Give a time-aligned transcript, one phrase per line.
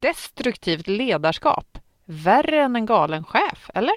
[0.00, 1.78] Destruktivt ledarskap.
[2.04, 3.94] Värre än en galen chef, eller?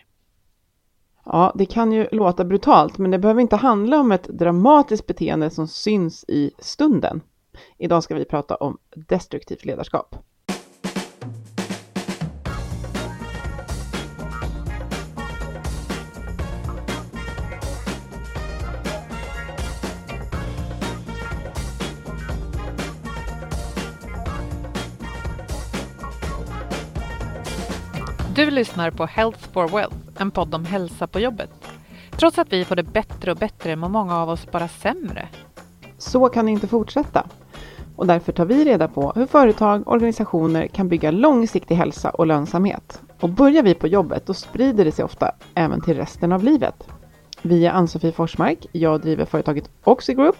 [1.25, 5.49] Ja, det kan ju låta brutalt, men det behöver inte handla om ett dramatiskt beteende
[5.49, 7.21] som syns i stunden.
[7.77, 10.15] Idag ska vi prata om destruktivt ledarskap.
[28.53, 31.49] Lyssnar på Health for Wealth, en podd om hälsa på jobbet.
[32.11, 35.27] Trots att vi får det bättre och bättre mår många av oss bara sämre.
[35.97, 37.27] Så kan det inte fortsätta.
[37.95, 42.27] Och därför tar vi reda på hur företag och organisationer kan bygga långsiktig hälsa och
[42.27, 43.01] lönsamhet.
[43.19, 46.87] Och börjar vi på jobbet, då sprider det sig ofta även till resten av livet.
[47.41, 50.37] Vi är Ann-Sofie Forsmark, jag driver företaget Oxigroup.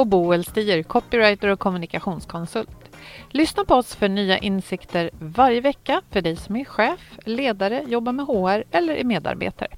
[0.00, 2.96] Och Boel Stier, copywriter och kommunikationskonsult.
[3.30, 8.12] Lyssna på oss för nya insikter varje vecka för dig som är chef, ledare, jobbar
[8.12, 9.68] med HR eller är medarbetare.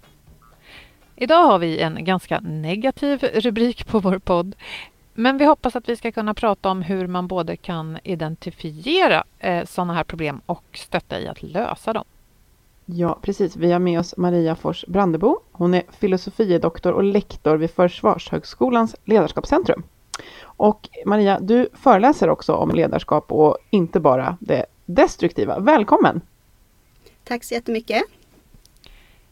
[1.17, 4.55] Idag har vi en ganska negativ rubrik på vår podd.
[5.15, 9.65] Men vi hoppas att vi ska kunna prata om hur man både kan identifiera eh,
[9.65, 12.05] sådana här problem och stötta i att lösa dem.
[12.87, 13.57] Ja, precis.
[13.57, 15.39] Vi har med oss Maria Fors Brandebo.
[15.53, 19.83] Hon är filosofiedoktor och lektor vid Försvarshögskolans ledarskapscentrum.
[20.43, 25.59] Och Maria, du föreläser också om ledarskap och inte bara det destruktiva.
[25.59, 26.21] Välkommen!
[27.25, 28.03] Tack så jättemycket!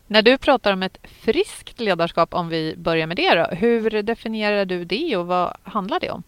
[0.07, 4.65] När du pratar om ett friskt ledarskap, om vi börjar med det då, hur definierar
[4.65, 6.23] du det och vad handlar det om?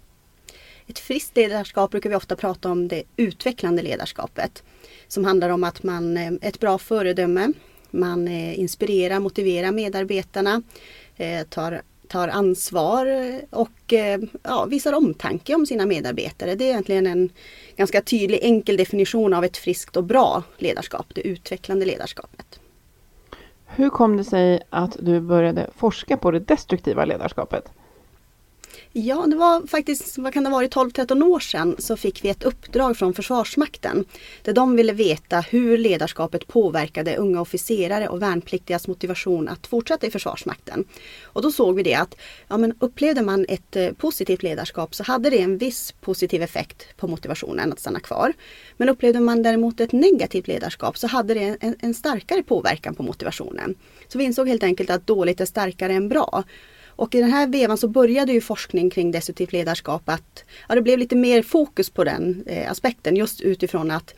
[0.87, 4.63] Ett friskt ledarskap brukar vi ofta prata om det utvecklande ledarskapet.
[5.09, 7.53] Som handlar om att man är ett bra föredöme,
[7.91, 10.63] man eh, inspirerar, motiverar medarbetarna,
[11.17, 13.07] eh, tar tar ansvar
[13.51, 16.55] och eh, ja, visar omtanke om sina medarbetare.
[16.55, 17.31] Det är egentligen en
[17.77, 22.61] ganska tydlig enkel definition av ett friskt och bra ledarskap, det utvecklande ledarskapet.
[23.67, 27.73] Hur kom det sig att du började forska på det destruktiva ledarskapet?
[28.95, 32.29] Ja, det var faktiskt, vad kan det ha varit, 12-13 år sedan så fick vi
[32.29, 34.05] ett uppdrag från Försvarsmakten.
[34.43, 40.11] Där de ville veta hur ledarskapet påverkade unga officerare och värnpliktigas motivation att fortsätta i
[40.11, 40.85] Försvarsmakten.
[41.23, 42.17] Och då såg vi det att
[42.49, 46.97] ja, men upplevde man ett eh, positivt ledarskap så hade det en viss positiv effekt
[46.97, 48.33] på motivationen att stanna kvar.
[48.77, 53.03] Men upplevde man däremot ett negativt ledarskap så hade det en, en starkare påverkan på
[53.03, 53.75] motivationen.
[54.09, 56.45] Så vi insåg helt enkelt att dåligt är starkare än bra.
[57.03, 60.83] Och i den här vevan så började ju forskning kring destruktivt ledarskap att ja, det
[60.83, 64.15] blev lite mer fokus på den eh, aspekten just utifrån att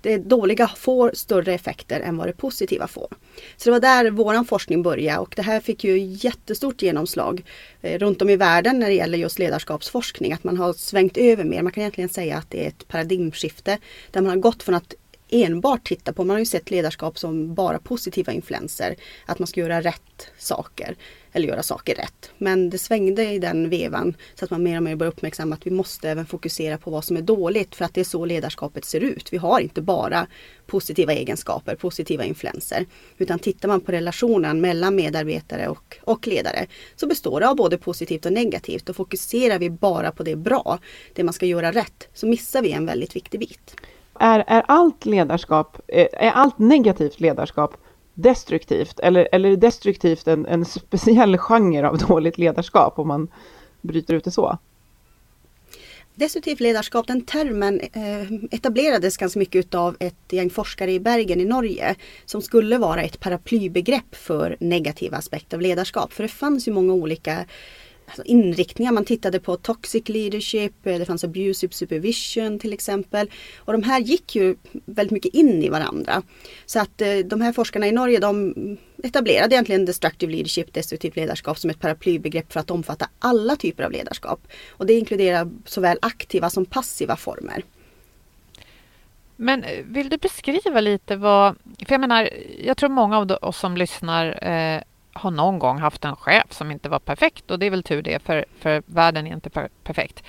[0.00, 3.08] det dåliga får större effekter än vad det positiva får.
[3.56, 7.44] Så det var där våran forskning började och det här fick ju jättestort genomslag
[7.82, 10.32] eh, runt om i världen när det gäller just ledarskapsforskning.
[10.32, 11.62] Att man har svängt över mer.
[11.62, 13.78] Man kan egentligen säga att det är ett paradigmskifte
[14.10, 14.94] där man har gått från att
[15.28, 18.96] enbart titta på, man har ju sett ledarskap som bara positiva influenser.
[19.26, 20.96] Att man ska göra rätt saker
[21.32, 22.30] eller göra saker rätt.
[22.38, 25.66] Men det svängde i den vevan så att man mer och mer börjar uppmärksamma att
[25.66, 28.84] vi måste även fokusera på vad som är dåligt för att det är så ledarskapet
[28.84, 29.32] ser ut.
[29.32, 30.26] Vi har inte bara
[30.66, 32.86] positiva egenskaper, positiva influenser.
[33.18, 37.78] Utan tittar man på relationen mellan medarbetare och, och ledare så består det av både
[37.78, 40.78] positivt och negativt och fokuserar vi bara på det bra,
[41.12, 43.76] det man ska göra rätt, så missar vi en väldigt viktig bit.
[44.20, 47.76] Är, är allt ledarskap, eh, är allt negativt ledarskap
[48.14, 49.00] destruktivt?
[49.00, 53.28] Eller, eller är destruktivt en, en speciell genre av dåligt ledarskap om man
[53.80, 54.58] bryter ut det så?
[56.18, 61.44] Destruktivt ledarskap, den termen eh, etablerades ganska mycket av ett gäng forskare i Bergen i
[61.44, 66.12] Norge som skulle vara ett paraplybegrepp för negativa aspekter av ledarskap.
[66.12, 67.44] För det fanns ju många olika
[68.06, 68.92] alltså inriktningar.
[68.92, 73.30] Man tittade på toxic leadership, eh, det fanns abusive supervision till exempel.
[73.56, 76.22] Och de här gick ju väldigt mycket in i varandra.
[76.66, 78.54] Så att eh, de här forskarna i Norge de
[79.02, 83.92] etablerade egentligen destructive leadership, destruktivt ledarskap som ett paraplybegrepp för att omfatta alla typer av
[83.92, 84.48] ledarskap.
[84.68, 87.62] Och det inkluderar såväl aktiva som passiva former.
[89.36, 91.56] Men eh, vill du beskriva lite vad...
[91.86, 92.30] För jag menar,
[92.64, 94.82] jag tror många av oss som lyssnar eh,
[95.16, 98.02] har någon gång haft en chef som inte var perfekt och det är väl tur
[98.02, 100.22] det för, för världen är inte per perfekt.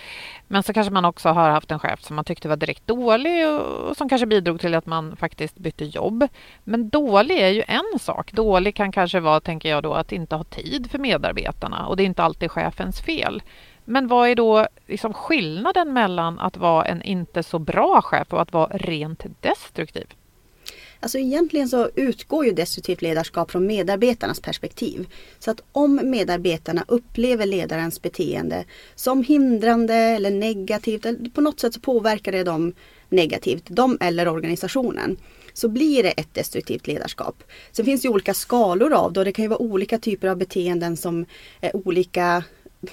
[0.47, 3.47] Men så kanske man också har haft en chef som man tyckte var direkt dålig
[3.47, 6.27] och, och som kanske bidrog till att man faktiskt bytte jobb.
[6.63, 8.31] Men dålig är ju en sak.
[8.31, 12.03] Dålig kan kanske vara, tänker jag då, att inte ha tid för medarbetarna och det
[12.03, 13.41] är inte alltid chefens fel.
[13.85, 18.41] Men vad är då liksom skillnaden mellan att vara en inte så bra chef och
[18.41, 20.07] att vara rent destruktiv?
[20.99, 25.07] Alltså egentligen så utgår ju destruktivt ledarskap från medarbetarnas perspektiv.
[25.39, 28.65] Så att om medarbetarna upplever ledarens beteende
[28.95, 32.73] som hindrande eller negativt, eller på något sätt så påverkar det dem
[33.09, 35.17] negativt, dem eller organisationen
[35.53, 37.44] så blir det ett destruktivt ledarskap.
[37.71, 40.38] Sen finns det olika skalor av det och det kan ju vara olika typer av
[40.38, 41.25] beteenden som
[41.61, 42.44] är olika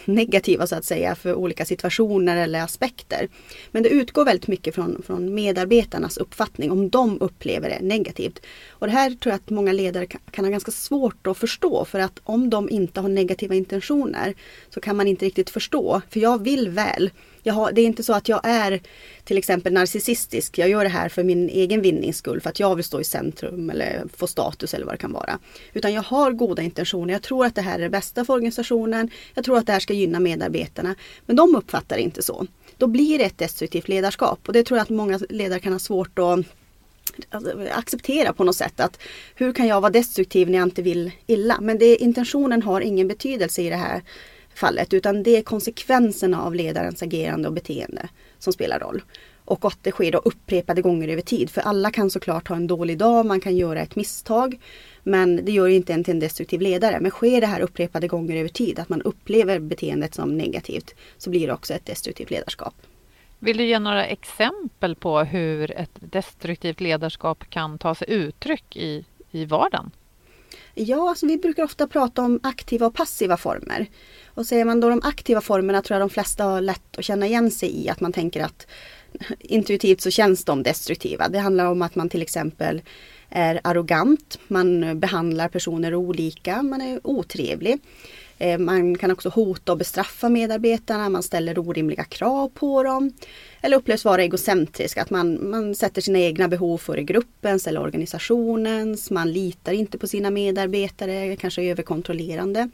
[0.05, 3.29] negativa så att säga för olika situationer eller aspekter.
[3.71, 8.41] Men det utgår väldigt mycket från, från medarbetarnas uppfattning om de upplever det negativt.
[8.69, 11.85] Och det här tror jag att många ledare kan, kan ha ganska svårt att förstå
[11.85, 14.35] för att om de inte har negativa intentioner
[14.71, 16.03] så kan man inte riktigt förstå.
[16.11, 17.11] För jag vill väl
[17.46, 18.81] jag har, det är inte så att jag är
[19.25, 20.58] till exempel narcissistisk.
[20.58, 23.05] Jag gör det här för min egen vinnings skull, för att jag vill stå i
[23.05, 25.38] centrum eller få status eller vad det kan vara.
[25.73, 27.12] Utan jag har goda intentioner.
[27.12, 29.11] Jag tror att det här är det bästa för organisationen.
[29.35, 30.94] Jag tror att det här ska gynna medarbetarna.
[31.26, 32.46] Men de uppfattar det inte så.
[32.79, 35.79] Då blir det ett destruktivt ledarskap och det tror jag att många ledare kan ha
[35.79, 36.41] svårt att
[37.31, 38.99] alltså, acceptera på något sätt att
[39.35, 41.58] hur kan jag vara destruktiv när jag inte vill illa?
[41.61, 44.02] Men det, intentionen har ingen betydelse i det här
[44.55, 48.09] fallet utan det är konsekvenserna av ledarens agerande och beteende
[48.39, 49.03] som spelar roll.
[49.45, 51.51] Och att det sker då upprepade gånger över tid.
[51.51, 54.61] För alla kan såklart ha en dålig dag, man kan göra ett misstag.
[55.03, 57.01] Men det gör inte en till en destruktiv ledare.
[57.01, 61.31] Men sker det här upprepade gånger över tid, att man upplever beteendet som negativt, så
[61.31, 62.75] blir det också ett destruktivt ledarskap.
[63.39, 69.05] Vill du ge några exempel på hur ett destruktivt ledarskap kan ta sig uttryck i,
[69.31, 69.91] i vardagen?
[70.75, 73.87] Ja, alltså vi brukar ofta prata om aktiva och passiva former.
[74.35, 77.27] Och säger man då de aktiva formerna tror jag de flesta har lätt att känna
[77.27, 78.67] igen sig i att man tänker att
[79.41, 81.29] intuitivt så känns de destruktiva.
[81.29, 82.83] Det handlar om att man till exempel
[83.29, 87.79] är arrogant, man behandlar personer olika, man är otrevlig.
[88.39, 93.13] Eh, man kan också hota och bestraffa medarbetarna, man ställer orimliga krav på dem.
[93.61, 99.11] Eller upplevs vara egocentrisk, att man, man sätter sina egna behov före gruppens eller organisationens.
[99.11, 102.71] Man litar inte på sina medarbetare, kanske är överkontrollerande.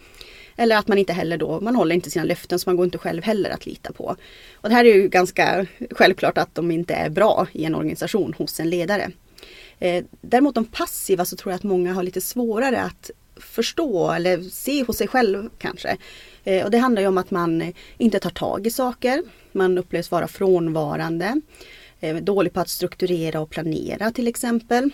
[0.60, 2.98] Eller att man inte heller då, man håller inte sina löften så man går inte
[2.98, 4.16] själv heller att lita på.
[4.54, 8.34] Och det här är ju ganska självklart att de inte är bra i en organisation
[8.38, 9.10] hos en ledare.
[9.78, 14.42] Eh, däremot de passiva så tror jag att många har lite svårare att förstå eller
[14.42, 15.96] se hos sig själv kanske.
[16.44, 19.22] Eh, och det handlar ju om att man inte tar tag i saker.
[19.52, 21.40] Man upplevs vara frånvarande.
[22.00, 24.90] Eh, dålig på att strukturera och planera till exempel.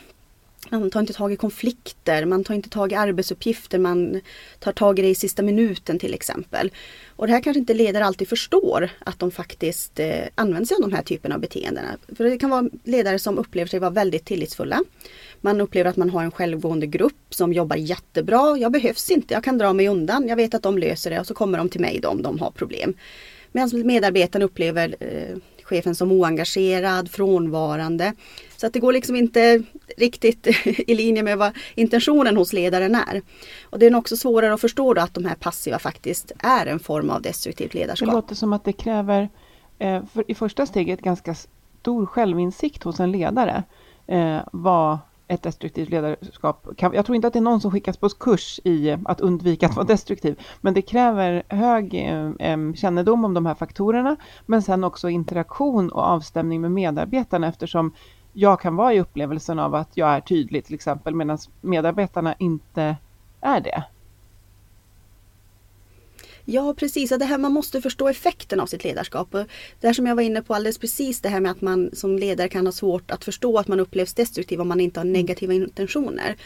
[0.71, 4.21] Man tar inte tag i konflikter, man tar inte tag i arbetsuppgifter, man
[4.59, 6.71] tar tag i det i sista minuten till exempel.
[7.17, 10.81] Och det här kanske inte ledare alltid förstår att de faktiskt eh, använder sig av
[10.81, 11.85] de här typerna av beteenden.
[12.17, 14.83] För det kan vara ledare som upplever sig vara väldigt tillitsfulla.
[15.41, 18.57] Man upplever att man har en självgående grupp som jobbar jättebra.
[18.59, 20.29] Jag behövs inte, jag kan dra mig undan.
[20.29, 22.39] Jag vet att de löser det och så kommer de till mig då om de
[22.39, 22.95] har problem.
[23.53, 28.13] Medan medarbetarna upplever eh, chefen som oengagerad, frånvarande.
[28.57, 29.63] Så att det går liksom inte
[29.97, 33.23] riktigt i linje med vad intentionen hos ledaren är.
[33.65, 36.79] Och det är också svårare att förstå då att de här passiva faktiskt är en
[36.79, 38.09] form av destruktivt ledarskap.
[38.09, 39.29] Det låter som att det kräver
[39.79, 43.63] eh, för, i första steget ganska stor självinsikt hos en ledare.
[44.07, 48.09] Eh, vad ett destruktivt ledarskap jag tror inte att det är någon som skickas på
[48.09, 51.95] kurs i att undvika att vara destruktiv, men det kräver hög
[52.39, 54.17] eh, kännedom om de här faktorerna,
[54.47, 57.93] men sen också interaktion och avstämning med medarbetarna eftersom
[58.33, 62.97] jag kan vara i upplevelsen av att jag är tydlig till exempel, medan medarbetarna inte
[63.41, 63.85] är det.
[66.49, 69.33] Ja precis, det här man måste förstå effekten av sitt ledarskap.
[69.81, 72.19] Det här som jag var inne på alldeles precis, det här med att man som
[72.19, 75.53] ledare kan ha svårt att förstå att man upplevs destruktiv om man inte har negativa
[75.53, 76.37] intentioner.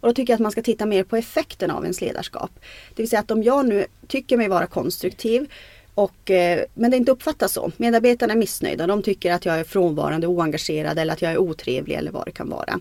[0.00, 2.50] Och då tycker jag att man ska titta mer på effekten av ens ledarskap.
[2.94, 5.46] Det vill säga att om jag nu tycker mig vara konstruktiv
[5.94, 7.72] och, eh, men det inte uppfattas så.
[7.76, 8.86] Medarbetarna är missnöjda.
[8.86, 12.32] De tycker att jag är frånvarande, oengagerad eller att jag är otrevlig eller vad det
[12.32, 12.80] kan vara.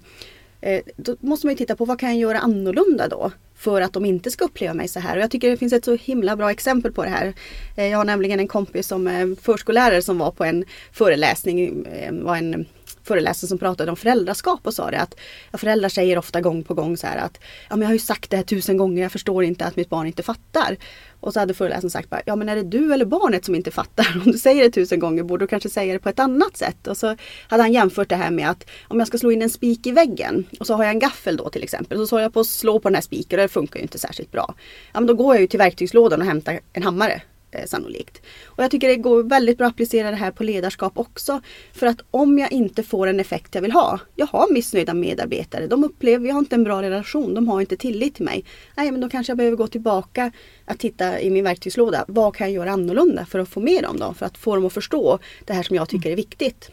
[0.66, 3.32] Eh, då måste man ju titta på vad kan jag göra annorlunda då?
[3.56, 5.18] För att de inte ska uppleva mig så här.
[5.18, 7.34] Och jag tycker det finns ett så himla bra exempel på det här.
[7.78, 11.86] Eh, jag har nämligen en kompis som är förskollärare som var på en föreläsning.
[12.12, 12.66] Var en
[13.06, 15.16] föreläsare som pratade om föräldraskap och sa det att
[15.52, 18.00] ja, föräldrar säger ofta gång på gång så här att ja, men jag har ju
[18.00, 20.78] sagt det här tusen gånger, jag förstår inte att mitt barn inte fattar.
[21.20, 23.72] Och så hade föreläsaren sagt bara, ja men är det du eller barnet som inte
[23.72, 24.22] fattar?
[24.26, 26.88] Om du säger det tusen gånger borde du kanske säga det på ett annat sätt.
[26.88, 27.16] Och så
[27.48, 29.92] hade han jämfört det här med att om jag ska slå in en spik i
[29.92, 32.08] väggen och så har jag en gaffel då till exempel.
[32.08, 34.00] Så håller jag på att slå på den här spiken och det funkar ju inte
[34.00, 34.54] särskilt bra.
[34.94, 37.22] Ja men då går jag ju till verktygslådan och hämtar en hammare
[37.56, 38.22] eh, sannolikt.
[38.46, 41.42] Och jag tycker det går väldigt bra att applicera det här på ledarskap också.
[41.74, 44.00] För att om jag inte får en effekt jag vill ha.
[44.16, 45.68] Jag har missnöjda medarbetare.
[45.68, 47.34] De upplever, jag har inte en bra relation.
[47.34, 48.46] De har inte tillit till mig.
[48.78, 50.32] Nej men då kanske jag behöver gå tillbaka
[50.66, 52.06] att titta i min verktygslåda.
[52.08, 54.14] Vad kan jag göra annorlunda för att få med dem då?
[54.14, 56.72] För att få dem att förstå det här som jag tycker är viktigt.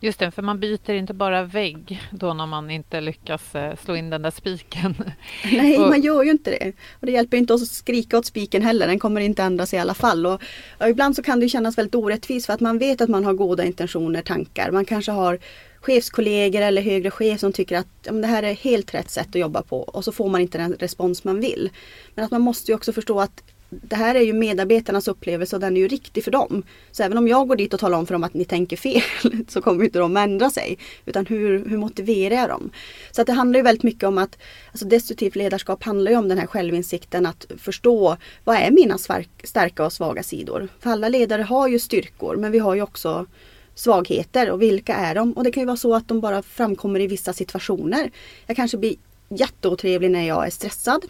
[0.00, 3.96] Just det, för man byter inte bara vägg då när man inte lyckas eh, slå
[3.96, 4.94] in den där spiken.
[5.44, 5.88] Nej, och...
[5.88, 6.72] man gör ju inte det.
[7.00, 9.94] Och det hjälper inte att skrika åt spiken heller, den kommer inte ändras i alla
[9.94, 10.26] fall.
[10.26, 10.42] Och,
[10.80, 13.32] och ibland så kan det kännas väldigt orättvist för att man vet att man har
[13.32, 14.70] goda intentioner, tankar.
[14.70, 15.38] Man kanske har
[15.80, 19.34] chefskollegor eller högre chef som tycker att ja, det här är helt rätt sätt att
[19.40, 21.70] jobba på och så får man inte den respons man vill.
[22.14, 25.60] Men att man måste ju också förstå att det här är ju medarbetarnas upplevelse och
[25.60, 26.62] den är ju riktig för dem.
[26.90, 29.02] Så även om jag går dit och talar om för dem att ni tänker fel
[29.48, 30.78] så kommer inte de ändra sig.
[31.06, 32.70] Utan hur, hur motiverar jag dem?
[33.10, 34.38] Så att det handlar ju väldigt mycket om att
[34.70, 38.98] alltså destruktivt ledarskap handlar ju om den här självinsikten att förstå vad är mina
[39.44, 40.68] starka och svaga sidor?
[40.80, 43.26] För alla ledare har ju styrkor men vi har ju också
[43.74, 45.32] svagheter och vilka är de?
[45.32, 48.10] Och det kan ju vara så att de bara framkommer i vissa situationer.
[48.46, 48.96] Jag kanske blir
[49.28, 51.04] jätteotrevlig när jag är stressad.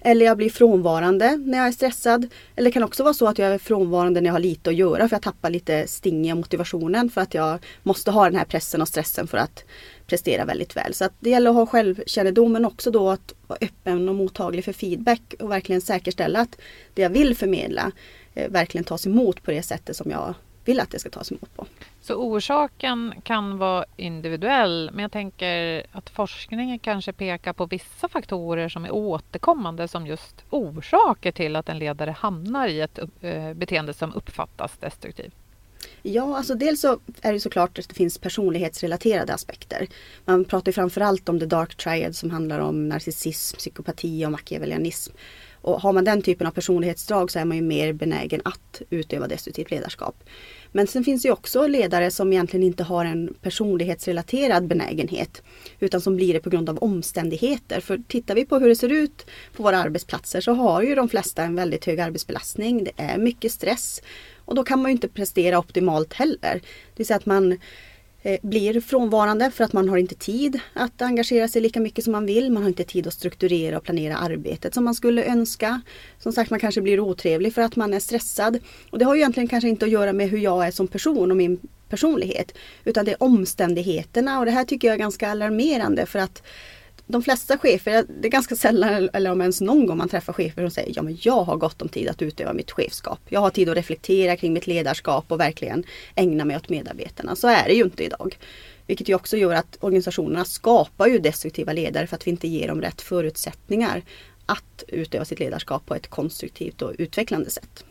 [0.00, 2.26] Eller jag blir frånvarande när jag är stressad.
[2.56, 4.76] Eller det kan också vara så att jag är frånvarande när jag har lite att
[4.76, 8.44] göra för jag tappar lite sting i motivationen för att jag måste ha den här
[8.44, 9.64] pressen och stressen för att
[10.06, 10.94] prestera väldigt väl.
[10.94, 14.64] Så att det gäller att ha självkännedom men också då att vara öppen och mottaglig
[14.64, 16.56] för feedback och verkligen säkerställa att
[16.94, 17.92] det jag vill förmedla
[18.34, 21.56] eh, verkligen tas emot på det sättet som jag vill att det ska tas emot
[21.56, 21.66] på.
[22.00, 28.68] Så orsaken kan vara individuell, men jag tänker att forskningen kanske pekar på vissa faktorer
[28.68, 33.92] som är återkommande som just orsaker till att en ledare hamnar i ett eh, beteende
[33.92, 35.34] som uppfattas destruktivt.
[36.02, 39.88] Ja, alltså dels så är det såklart att det finns personlighetsrelaterade aspekter.
[40.24, 45.12] Man pratar framförallt om the dark triad som handlar om narcissism, psykopati och machiavellianism.
[45.62, 49.28] Och har man den typen av personlighetsdrag så är man ju mer benägen att utöva
[49.28, 50.24] destruktivt ledarskap.
[50.72, 55.42] Men sen finns det också ledare som egentligen inte har en personlighetsrelaterad benägenhet.
[55.80, 57.80] Utan som blir det på grund av omständigheter.
[57.80, 59.26] För tittar vi på hur det ser ut
[59.56, 62.84] på våra arbetsplatser så har ju de flesta en väldigt hög arbetsbelastning.
[62.84, 64.02] Det är mycket stress.
[64.44, 66.54] Och då kan man ju inte prestera optimalt heller.
[66.54, 67.58] Det vill säga att man
[68.22, 72.12] Eh, blir frånvarande för att man har inte tid att engagera sig lika mycket som
[72.12, 72.50] man vill.
[72.52, 75.80] Man har inte tid att strukturera och planera arbetet som man skulle önska.
[76.18, 78.58] Som sagt, man kanske blir otrevlig för att man är stressad.
[78.90, 81.30] Och det har ju egentligen kanske inte att göra med hur jag är som person
[81.30, 81.58] och min
[81.88, 82.54] personlighet.
[82.84, 86.42] Utan det är omständigheterna och det här tycker jag är ganska alarmerande för att
[87.10, 90.62] de flesta chefer, det är ganska sällan eller om ens någon gång man träffar chefer
[90.62, 93.20] som säger ja men jag har gott om tid att utöva mitt chefskap.
[93.28, 97.36] Jag har tid att reflektera kring mitt ledarskap och verkligen ägna mig åt medarbetarna.
[97.36, 98.38] Så är det ju inte idag.
[98.86, 102.68] Vilket ju också gör att organisationerna skapar ju destruktiva ledare för att vi inte ger
[102.68, 104.02] dem rätt förutsättningar
[104.46, 107.84] att utöva sitt ledarskap på ett konstruktivt och utvecklande sätt.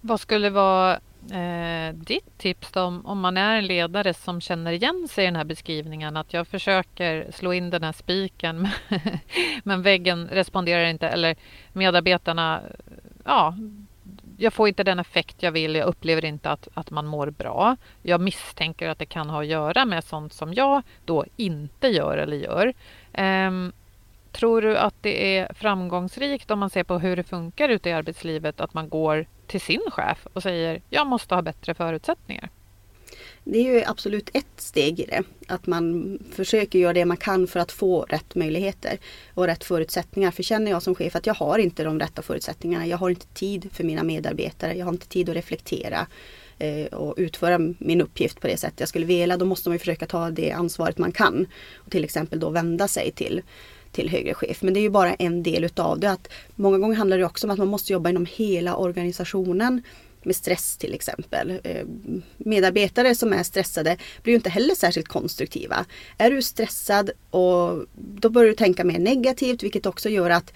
[0.00, 1.00] Vad skulle vara
[1.30, 5.36] eh, ditt tips om, om man är en ledare som känner igen sig i den
[5.36, 8.68] här beskrivningen att jag försöker slå in den här spiken
[9.64, 11.36] men väggen responderar inte eller
[11.72, 12.62] medarbetarna,
[13.24, 13.54] ja,
[14.36, 17.76] jag får inte den effekt jag vill, jag upplever inte att, att man mår bra.
[18.02, 22.18] Jag misstänker att det kan ha att göra med sånt som jag då inte gör
[22.18, 22.74] eller gör.
[23.12, 23.50] Eh,
[24.32, 27.92] tror du att det är framgångsrikt om man ser på hur det funkar ute i
[27.92, 32.50] arbetslivet att man går till sin chef och säger jag måste ha bättre förutsättningar?
[33.44, 35.22] det är ju absolut ett steg i det.
[35.46, 38.98] Att man försöker göra det man kan för att få rätt möjligheter
[39.34, 40.30] och rätt förutsättningar.
[40.30, 42.86] För känner jag som chef att jag har inte de rätta förutsättningarna.
[42.86, 44.74] Jag har inte tid för mina medarbetare.
[44.74, 46.06] Jag har inte tid att reflektera
[46.58, 49.36] eh, och utföra min uppgift på det sätt jag skulle vilja.
[49.36, 51.46] Då måste man försöka ta det ansvaret man kan.
[51.74, 53.42] Och till exempel då vända sig till
[53.92, 54.62] till högre chef.
[54.62, 56.10] Men det är ju bara en del utav det.
[56.10, 59.82] Att många gånger handlar det också om att man måste jobba inom hela organisationen
[60.22, 61.60] med stress till exempel.
[61.64, 61.86] Eh,
[62.36, 65.84] medarbetare som är stressade blir ju inte heller särskilt konstruktiva.
[66.18, 70.52] Är du stressad och då börjar du tänka mer negativt vilket också gör att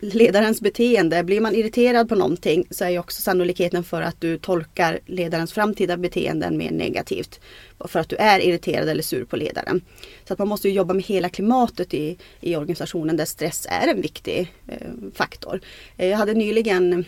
[0.00, 1.24] ledarens beteende.
[1.24, 5.52] Blir man irriterad på någonting så är ju också sannolikheten för att du tolkar ledarens
[5.52, 7.40] framtida beteenden mer negativt.
[7.88, 9.80] För att du är irriterad eller sur på ledaren.
[10.24, 14.02] Så att man måste jobba med hela klimatet i, i organisationen där stress är en
[14.02, 15.60] viktig eh, faktor.
[15.96, 17.04] Eh, jag hade nyligen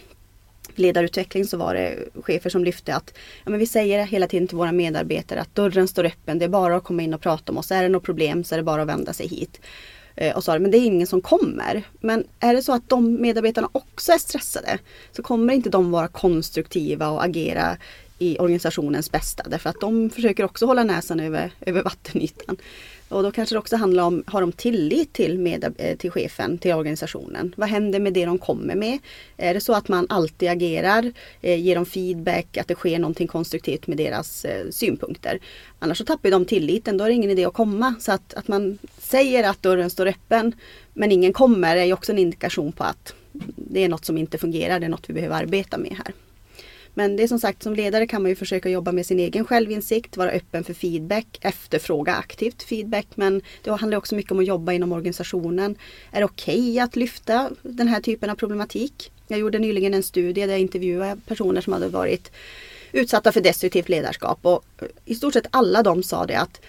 [0.74, 4.56] ledarutveckling så var det chefer som lyfte att ja, men vi säger hela tiden till
[4.56, 6.38] våra medarbetare att dörren står öppen.
[6.38, 7.70] Det är bara att komma in och prata om oss.
[7.70, 9.60] Är det något problem så är det bara att vända sig hit.
[10.16, 11.82] Eh, och sa men det är ingen som kommer.
[12.00, 14.78] Men är det så att de medarbetarna också är stressade
[15.12, 17.76] så kommer inte de vara konstruktiva och agera
[18.18, 19.42] i organisationens bästa.
[19.48, 22.56] Därför att de försöker också hålla näsan över, över vattenytan.
[23.08, 26.58] Och då kanske det också handlar om, har de tillit till, med, eh, till chefen,
[26.58, 27.54] till organisationen?
[27.56, 28.98] Vad händer med det de kommer med?
[29.36, 33.28] Är det så att man alltid agerar, eh, ger dem feedback, att det sker någonting
[33.28, 35.38] konstruktivt med deras eh, synpunkter?
[35.78, 37.94] Annars så tappar de tilliten, då är det ingen idé att komma.
[38.00, 40.52] Så att, att man säger att dörren står öppen
[40.92, 43.14] men ingen kommer är ju också en indikation på att
[43.56, 46.14] det är något som inte fungerar, det är något vi behöver arbeta med här.
[46.94, 49.44] Men det är som sagt, som ledare kan man ju försöka jobba med sin egen
[49.44, 53.06] självinsikt, vara öppen för feedback, efterfråga aktivt feedback.
[53.14, 55.76] Men det handlar också mycket om att jobba inom organisationen.
[56.10, 59.12] Är det okej okay att lyfta den här typen av problematik?
[59.28, 62.32] Jag gjorde nyligen en studie där jag intervjuade personer som hade varit
[62.92, 64.64] utsatta för destruktivt ledarskap och
[65.04, 66.60] i stort sett alla de sa det att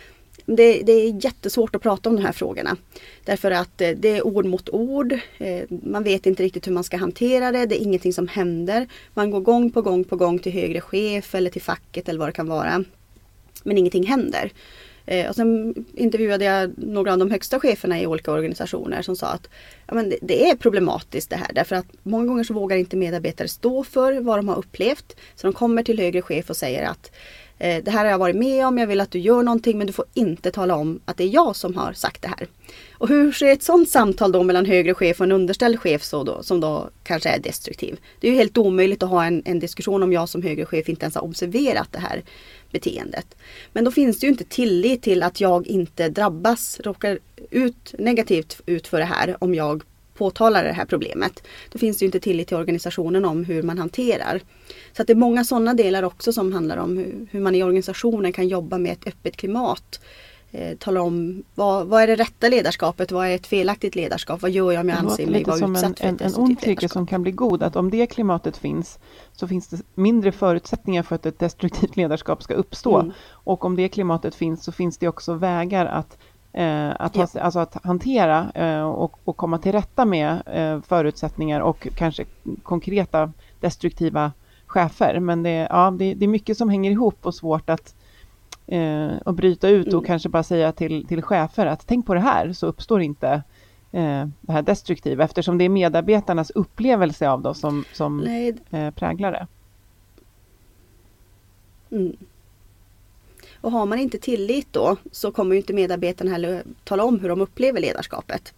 [0.46, 2.78] det, det, är jättesvårt att prata om de här frågorna.
[3.24, 5.20] Därför att eh, det är ord mot ord.
[5.38, 7.66] Eh, man vet inte riktigt hur man ska hantera det.
[7.66, 8.88] Det är ingenting som händer.
[9.14, 12.28] Man går gång på gång på gång till högre chef eller till facket eller vad
[12.28, 12.84] det kan vara.
[13.64, 14.52] Men ingenting händer.
[15.06, 19.28] Eh, och sen intervjuade jag några av de högsta cheferna i olika organisationer som sa
[19.28, 19.50] att
[19.88, 23.48] ja, men det, är problematiskt det här därför att många gånger så vågar inte medarbetare
[23.48, 25.16] stå för vad de har upplevt.
[25.36, 27.12] Så de kommer till högre chef och säger att
[27.60, 29.88] Eh, det här har jag varit med om, jag vill att du gör någonting men
[29.88, 32.48] du får inte tala om att det är jag som har sagt det här.
[32.94, 36.24] Och hur ser ett sådant samtal då mellan högre chef och en underställd chef så
[36.24, 38.00] då, som då kanske är destruktiv?
[38.20, 40.90] Det är ju helt omöjligt att ha en, en diskussion om jag som högre chef
[40.90, 42.24] inte ens har observerat det här
[42.72, 43.36] beteendet.
[43.74, 47.20] Men då finns det ju inte tillit till att jag inte drabbas, råkar
[47.52, 49.84] ut negativt ut för det här om jag
[50.18, 51.44] påtalar det här problemet.
[51.72, 54.42] Då finns det ju inte tillit till organisationen om hur man hanterar.
[54.94, 57.64] Så att det är många sådana delar också som handlar om hur, hur man i
[57.64, 60.00] organisationen kan jobba med ett öppet klimat.
[60.56, 64.52] Eh, tala om vad, vad är det rätta ledarskapet, vad är ett felaktigt ledarskap, vad
[64.52, 67.08] gör jag om jag anser mig vara utsatt för ett en, en ond cirkel som
[67.08, 69.00] kan bli god, att om det klimatet finns
[69.34, 73.00] så finns det mindre förutsättningar för att ett destruktivt ledarskap ska uppstå.
[73.00, 73.12] Mm.
[73.30, 76.18] Och om det klimatet finns så finns det också vägar att
[76.98, 81.88] att, ha, alltså att hantera eh, och, och, komma till rätta med eh, förutsättningar och
[81.96, 82.26] kanske
[82.64, 84.32] konkreta destruktiva
[84.66, 85.20] chefer.
[85.20, 87.96] Men det, ja, det, det är mycket som hänger ihop och svårt att,
[88.68, 90.06] eh, att bryta ut och mm.
[90.06, 93.44] kanske bara säga till, till chefer att tänk på det här så uppstår inte
[93.92, 98.24] eh, det här destruktiva eftersom det är medarbetarnas upplevelse av det som, som
[98.70, 99.48] eh, präglar det.
[101.96, 102.16] Mm.
[103.66, 107.30] Och har man inte tillit då så kommer ju inte medarbetarna heller tala om hur
[107.30, 108.54] de upplever ledarskapet.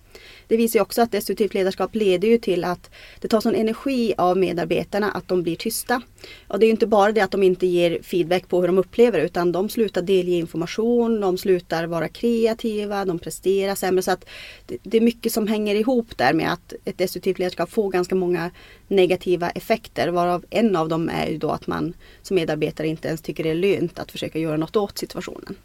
[0.47, 2.89] Det visar ju också att destruktivt ledarskap leder ju till att
[3.21, 6.01] det tar sån energi av medarbetarna att de blir tysta.
[6.47, 8.77] Och det är ju inte bara det att de inte ger feedback på hur de
[8.77, 14.01] upplever det utan de slutar delge information, de slutar vara kreativa, de presterar sämre.
[14.01, 14.25] Så att
[14.65, 18.51] det är mycket som hänger ihop där med att ett destruktivt ledarskap får ganska många
[18.88, 23.21] negativa effekter varav en av dem är ju då att man som medarbetare inte ens
[23.21, 25.56] tycker det är lönt att försöka göra något åt situationen.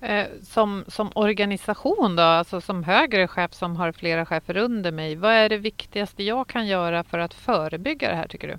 [0.00, 5.16] Eh, som, som organisation då, alltså som högre chef som har flera chefer under mig,
[5.16, 8.58] vad är det viktigaste jag kan göra för att förebygga det här tycker du?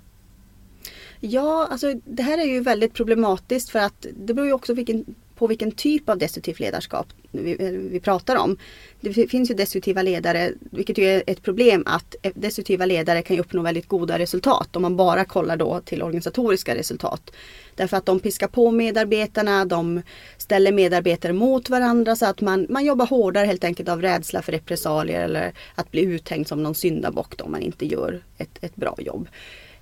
[1.20, 5.04] Ja, alltså det här är ju väldigt problematiskt för att det beror ju också vilken
[5.42, 8.56] på vilken typ av destruktivt ledarskap vi, eh, vi, pratar om.
[9.00, 13.38] Det finns ju destruktiva ledare, vilket ju är ett problem att eh, destruktiva ledare kan
[13.38, 17.32] uppnå väldigt goda resultat om man bara kollar då till organisatoriska resultat.
[17.74, 20.02] Därför att de piskar på medarbetarna, de
[20.36, 24.52] ställer medarbetare mot varandra så att man, man jobbar hårdare helt enkelt av rädsla för
[24.52, 28.96] repressalier eller att bli uthängd som någon syndabock om man inte gör ett, ett bra
[28.98, 29.28] jobb.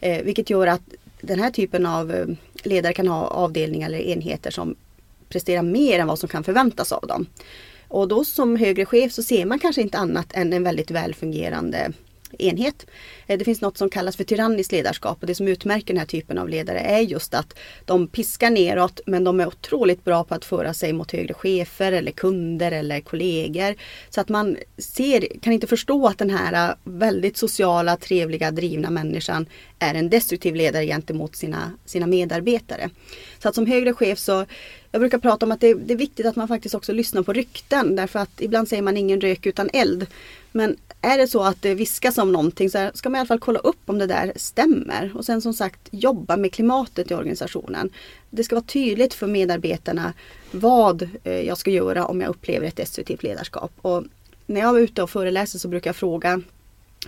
[0.01, 0.83] Eh, vilket gör att
[1.21, 2.27] den här typen av eh,
[2.63, 4.77] ledare kan ha avdelningar eller enheter som
[5.29, 7.27] presterar mer än vad som kan förväntas av dem.
[7.89, 11.93] Och då som högre chef så ser man kanske inte annat än en väldigt välfungerande
[12.39, 12.87] enhet.
[13.27, 16.07] Eh, det finns något som kallas för tyranniskt ledarskap och det som utmärker den här
[16.07, 20.35] typen av ledare är just att de piskar neråt men de är otroligt bra på
[20.35, 23.75] att föra sig mot högre chefer eller kunder eller kollegor.
[24.11, 28.91] Så att man ser, kan inte förstå att den här eh, väldigt sociala, trevliga, drivna
[28.91, 29.47] människan
[29.79, 32.91] är en destruktiv ledare gentemot sina, sina medarbetare.
[33.43, 34.47] Så att som högre chef så
[34.93, 37.33] jag brukar prata om att det, det, är viktigt att man faktiskt också lyssnar på
[37.33, 40.07] rykten därför att ibland säger man ingen rök utan eld.
[40.53, 43.39] Men är det så att det viskas om någonting så ska man i alla fall
[43.39, 45.13] kolla upp om det där stämmer.
[45.17, 47.91] Och sen som sagt jobba med klimatet i organisationen.
[48.31, 50.13] Det ska vara tydligt för medarbetarna
[50.51, 53.73] vad eh, jag ska göra om jag upplever ett destruktivt ledarskap.
[53.83, 54.05] Och
[54.47, 56.43] när jag är ute och föreläser så brukar jag fråga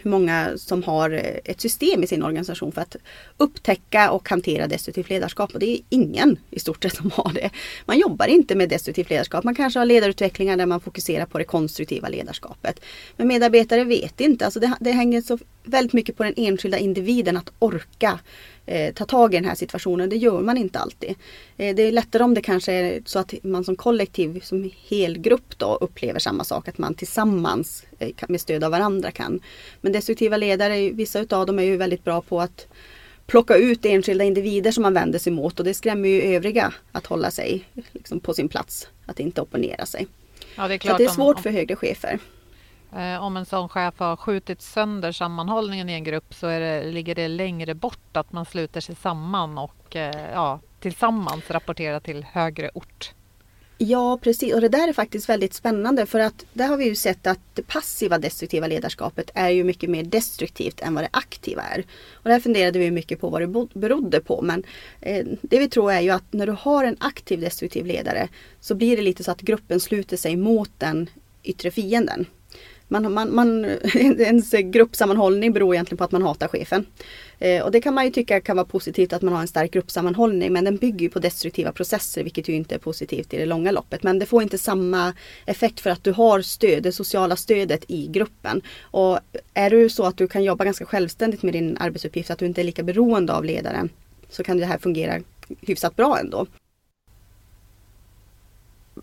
[0.01, 2.97] hur många som har eh, ett system i sin organisation för att
[3.37, 5.55] upptäcka och hantera destruktivt ledarskap.
[5.55, 7.51] Och det är ingen i stort sett som har det.
[7.85, 9.45] Man jobbar inte med destruktivt ledarskap.
[9.45, 12.81] Man kanske har ledarutvecklingar där man fokuserar på det konstruktiva ledarskapet.
[13.17, 14.45] Men medarbetare vet inte.
[14.45, 18.19] Alltså det, det hänger så väldigt mycket på den enskilda individen att orka
[18.67, 20.09] eh, ta tag i den här situationen.
[20.09, 21.15] Det gör man inte alltid.
[21.57, 25.59] Eh, det är lättare om det kanske är så att man som kollektiv, som helgrupp
[25.59, 26.69] då upplever samma sak.
[26.69, 29.41] Att man tillsammans eh, med stöd av varandra kan.
[29.81, 32.67] Men destruktiva ledare, vissa utav dem är ju väldigt bra på att
[33.27, 37.07] plocka ut enskilda individer som man vänder sig mot och det skrämmer ju övriga att
[37.07, 38.89] hålla sig liksom, på sin plats.
[39.07, 40.07] Att inte opponera sig.
[40.57, 42.19] Ja, det är, klart, så det är svårt om, för högre chefer.
[42.97, 47.15] Eh, om en sån chef har skjutit sönder sammanhållningen i en grupp så det, ligger
[47.15, 52.71] det längre bort att man sluter sig samman och eh, ja, tillsammans rapporterar till högre
[52.75, 53.13] ort.
[53.79, 56.95] Ja precis och det där är faktiskt väldigt spännande för att där har vi ju
[56.95, 61.63] sett att det passiva destruktiva ledarskapet är ju mycket mer destruktivt än vad det aktiva
[61.63, 61.85] är.
[62.13, 64.63] Och där funderade vi mycket på vad det berodde på men
[65.01, 68.29] eh, det vi tror är ju att när du har en aktiv destruktiv ledare
[68.61, 71.11] så blir det lite så att gruppen sluter sig mot den
[71.43, 72.27] yttre fienden
[72.93, 76.87] man, man, man, ens gruppsammanhållning beror egentligen på att man hatar chefen.
[77.39, 79.73] Eh, och det kan man ju tycka kan vara positivt att man har en stark
[79.73, 83.71] gruppsammanhållning men den bygger på destruktiva processer vilket ju inte är positivt i det långa
[83.71, 84.03] loppet.
[84.03, 85.15] Men det får inte samma
[85.47, 88.63] effekt för att du har stöd, det sociala stödet i gruppen.
[88.81, 89.19] Och
[89.55, 92.61] är du så att du kan jobba ganska självständigt med din arbetsuppgift, att du inte
[92.61, 93.89] är lika beroende av ledaren,
[94.31, 95.21] så kan det här fungera
[95.61, 96.47] hyfsat bra ändå.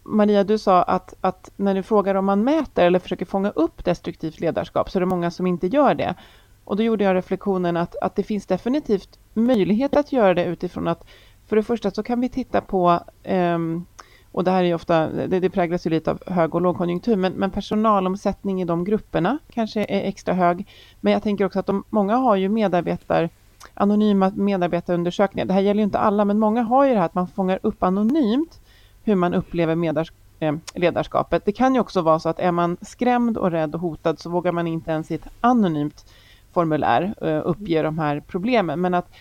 [0.04, 3.86] Maria, du sa att, att när du frågar om man mäter eller försöker fånga upp
[3.86, 6.16] destruktivt ledarskap så är det många som inte gör det.
[6.64, 10.88] Och då gjorde jag reflektionen att, att det finns definitivt möjlighet att göra det utifrån
[10.88, 11.06] att
[11.48, 13.00] för det första så kan vi titta på
[13.30, 13.86] um,
[14.32, 17.34] och det här är ofta, det, det präglas ju lite av hög och lågkonjunktur, men,
[17.34, 20.68] men personalomsättning i de grupperna kanske är extra hög.
[21.02, 23.30] Men jag tänker också att de, många har ju medarbetar,
[23.74, 25.46] anonyma medarbetarundersökningar.
[25.46, 27.60] Det här gäller ju inte alla, men många har ju det här att man fångar
[27.64, 28.60] upp anonymt
[29.04, 31.46] hur man upplever medars eh, ledarskapet.
[31.46, 34.30] Det kan ju också vara så att är man skrämd och rädd och hotad så
[34.30, 36.06] vågar man inte ens i ett anonymt
[36.52, 38.82] formulär eh, uppge de här problemen.
[38.82, 39.12] Men att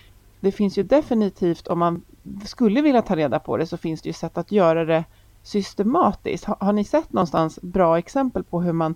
[0.41, 2.03] det finns ju definitivt, om man
[2.45, 5.05] skulle vilja ta reda på det, så finns det ju sätt att göra det
[5.43, 6.45] systematiskt.
[6.45, 8.95] Har, har ni sett någonstans bra exempel på hur man,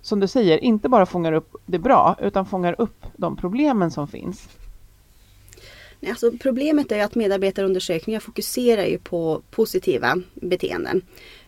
[0.00, 4.08] som du säger, inte bara fångar upp det bra, utan fångar upp de problemen som
[4.08, 4.48] finns?
[6.08, 11.02] Alltså problemet är att medarbetarundersökningar fokuserar ju på positiva beteenden.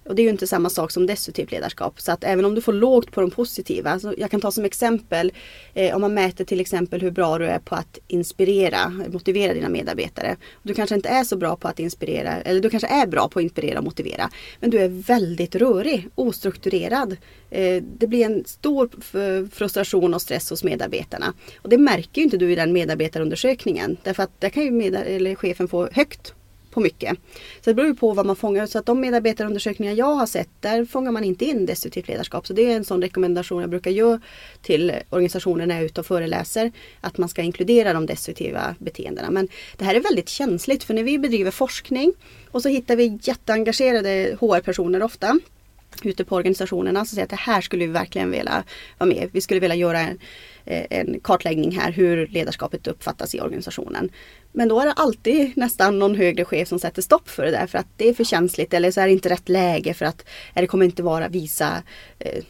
[0.05, 2.01] Och det är ju inte samma sak som destruktivt ledarskap.
[2.01, 3.99] Så att även om du får lågt på de positiva.
[3.99, 5.33] Så jag kan ta som exempel
[5.75, 9.69] eh, om man mäter till exempel hur bra du är på att inspirera, motivera dina
[9.69, 10.37] medarbetare.
[10.63, 13.39] Du kanske inte är så bra på att inspirera, eller du kanske är bra på
[13.39, 14.31] att inspirera och motivera.
[14.61, 17.17] Men du är väldigt rörig, ostrukturerad.
[17.51, 18.91] Eh, det blir en stor
[19.51, 21.35] frustration och stress hos medarbetarna.
[21.57, 23.97] Och det märker ju inte du i den medarbetarundersökningen.
[24.03, 26.35] Därför att där kan ju medar- eller chefen få högt
[26.73, 27.19] på mycket.
[27.61, 28.67] Så det beror ju på vad man fångar.
[28.67, 32.47] Så att de medarbetarundersökningar jag har sett, där fångar man inte in destruktivt ledarskap.
[32.47, 34.21] Så det är en sån rekommendation jag brukar göra
[34.63, 36.73] till organisationer när jag är ute och föreläser.
[37.01, 39.31] Att man ska inkludera de destruktiva beteendena.
[39.31, 42.13] Men det här är väldigt känsligt för när vi bedriver forskning
[42.51, 45.39] och så hittar vi jätteengagerade HR-personer ofta
[46.03, 48.65] ute på organisationerna Som säger att det här skulle vi verkligen vilja
[48.99, 49.29] vara med.
[49.33, 50.19] Vi skulle vilja göra en,
[50.65, 54.11] eh, en kartläggning här hur ledarskapet uppfattas i organisationen.
[54.53, 57.67] Men då är det alltid nästan någon högre chef som sätter stopp för det där
[57.67, 60.25] för att det är för känsligt eller så är det inte rätt läge för att
[60.55, 61.83] det kommer inte vara visa
[62.19, 62.45] eh,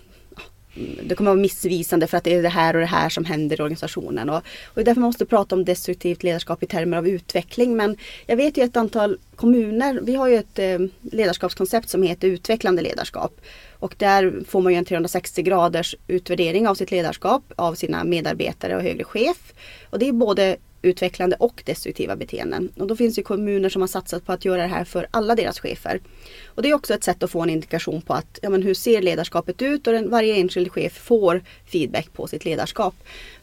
[1.02, 3.60] det kommer vara missvisande för att det är det här och det här som händer
[3.60, 4.30] i organisationen.
[4.30, 7.76] Och, och därför måste prata om destruktivt ledarskap i termer av utveckling.
[7.76, 12.28] Men jag vet ju ett antal kommuner, vi har ju ett eh, ledarskapskoncept som heter
[12.28, 13.40] utvecklande ledarskap.
[13.78, 18.76] Och där får man ju en 360 graders utvärdering av sitt ledarskap av sina medarbetare
[18.76, 19.52] och högre chef.
[19.90, 22.68] Och det är både utvecklande och destruktiva beteenden.
[22.76, 25.34] Och då finns det kommuner som har satsat på att göra det här för alla
[25.34, 26.00] deras chefer.
[26.46, 28.74] Och det är också ett sätt att få en indikation på att ja, men hur
[28.74, 32.94] ser ledarskapet ut och den, varje enskild chef får feedback på sitt ledarskap.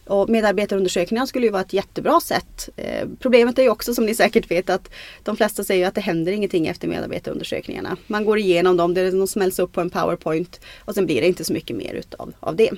[0.05, 2.69] Och medarbetarundersökningar skulle ju vara ett jättebra sätt.
[2.75, 4.91] Eh, problemet är ju också som ni säkert vet att
[5.23, 7.97] de flesta säger att det händer ingenting efter medarbetarundersökningarna.
[8.07, 11.45] Man går igenom dem, de smälls upp på en powerpoint och sen blir det inte
[11.45, 12.71] så mycket mer utav av det.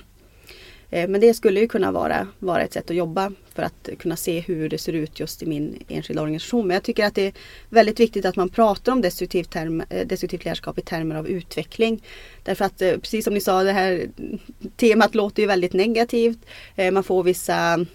[0.91, 4.15] Eh, men det skulle ju kunna vara, vara ett sätt att jobba för att kunna
[4.15, 6.67] se hur det ser ut just i min enskilda organisation.
[6.67, 7.33] Men jag tycker att det är
[7.69, 12.03] väldigt viktigt att man pratar om destruktivt, term, eh, destruktivt ledarskap i termer av utveckling.
[12.43, 14.07] Därför att eh, precis som ni sa, det här
[14.75, 16.39] temat låter ju väldigt negativt.
[16.91, 17.85] Man får vissa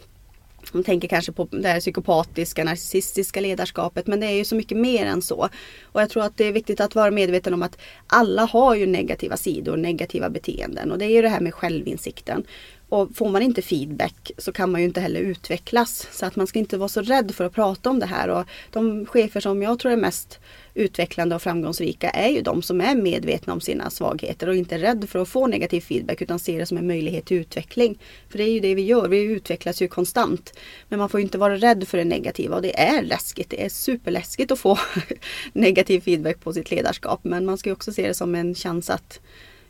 [0.73, 4.79] man tänker kanske på det här psykopatiska, narcissistiska ledarskapet men det är ju så mycket
[4.79, 5.49] mer än så.
[5.83, 8.87] Och jag tror att det är viktigt att vara medveten om att alla har ju
[8.87, 12.45] negativa sidor, negativa beteenden och det är ju det här med självinsikten.
[12.89, 16.09] Och får man inte feedback så kan man ju inte heller utvecklas.
[16.13, 18.29] Så att man ska inte vara så rädd för att prata om det här.
[18.29, 20.39] Och de chefer som jag tror är mest
[20.75, 24.79] utvecklande och framgångsrika är ju de som är medvetna om sina svagheter och inte är
[24.79, 27.99] rädd för att få negativ feedback utan ser det som en möjlighet till utveckling.
[28.29, 30.59] För det är ju det vi gör, vi utvecklas ju konstant.
[30.89, 33.51] Men man får inte vara rädd för det negativa och det är läskigt.
[33.51, 34.79] Det är superläskigt att få
[35.53, 37.21] negativ feedback på sitt ledarskap.
[37.23, 39.21] Men man ska också se det som en chans att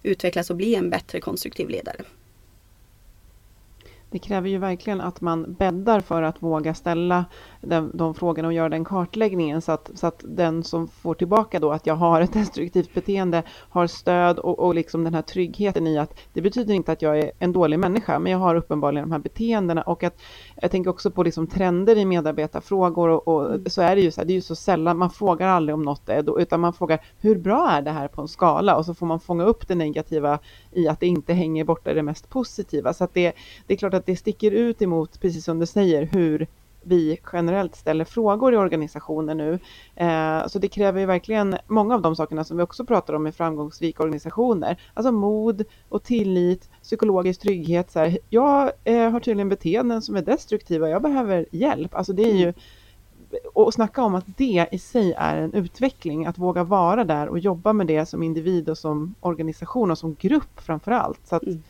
[0.02, 2.04] utvecklas och bli en bättre konstruktiv ledare
[4.10, 7.24] det kräver ju verkligen att man bäddar för att våga ställa
[7.68, 11.60] den, de frågorna och göra den kartläggningen så att, så att den som får tillbaka
[11.60, 15.86] då att jag har ett destruktivt beteende har stöd och, och liksom den här tryggheten
[15.86, 19.08] i att det betyder inte att jag är en dålig människa men jag har uppenbarligen
[19.08, 19.82] de här beteendena.
[19.82, 20.20] Och att
[20.62, 23.64] jag tänker också på liksom trender i medarbetarfrågor och, och mm.
[23.66, 25.82] så är det ju så här, det är ju så sällan, man frågar aldrig om
[25.82, 28.76] något är utan man frågar hur bra är det här på en skala?
[28.76, 30.38] Och så får man fånga upp det negativa
[30.72, 32.92] i att det inte hänger borta det mest positiva.
[32.92, 33.32] Så att det,
[33.66, 36.46] det är klart att det sticker ut emot, precis som du säger, hur
[36.86, 39.58] vi generellt ställer frågor i organisationen nu.
[39.94, 43.26] Eh, så det kräver ju verkligen många av de sakerna som vi också pratar om
[43.26, 44.80] i framgångsrika organisationer.
[44.94, 47.90] Alltså mod och tillit, psykologisk trygghet.
[47.90, 51.94] Så här, jag eh, har tydligen beteenden som är destruktiva, jag behöver hjälp.
[51.94, 52.52] Alltså det är ju
[53.54, 57.38] och snacka om att det i sig är en utveckling, att våga vara där och
[57.38, 61.20] jobba med det som individ och som organisation och som grupp framför allt.
[61.24, 61.62] Så att, mm.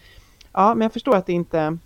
[0.52, 1.78] Ja, men jag förstår att det inte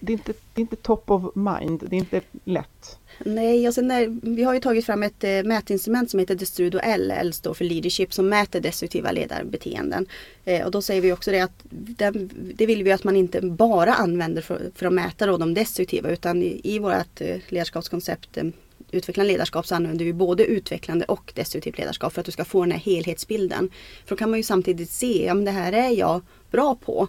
[0.00, 2.98] det är, inte, det är inte top of mind, det är inte lätt.
[3.24, 6.78] Nej, och sen är, vi har ju tagit fram ett eh, mätinstrument som heter Destrudo
[6.82, 10.06] L, L står för leadership, som mäter destruktiva ledarbeteenden.
[10.44, 12.10] Eh, och då säger vi också det att det,
[12.54, 16.10] det, vill vi att man inte bara använder för, för att mäta då de destruktiva
[16.10, 18.44] utan i, i vårt eh, ledarskapskoncept eh,
[18.90, 22.60] utvecklande ledarskap så använder vi både utvecklande och destruktivt ledarskap för att du ska få
[22.60, 23.70] den här helhetsbilden.
[24.04, 27.08] För då kan man ju samtidigt se, ja men det här är jag bra på.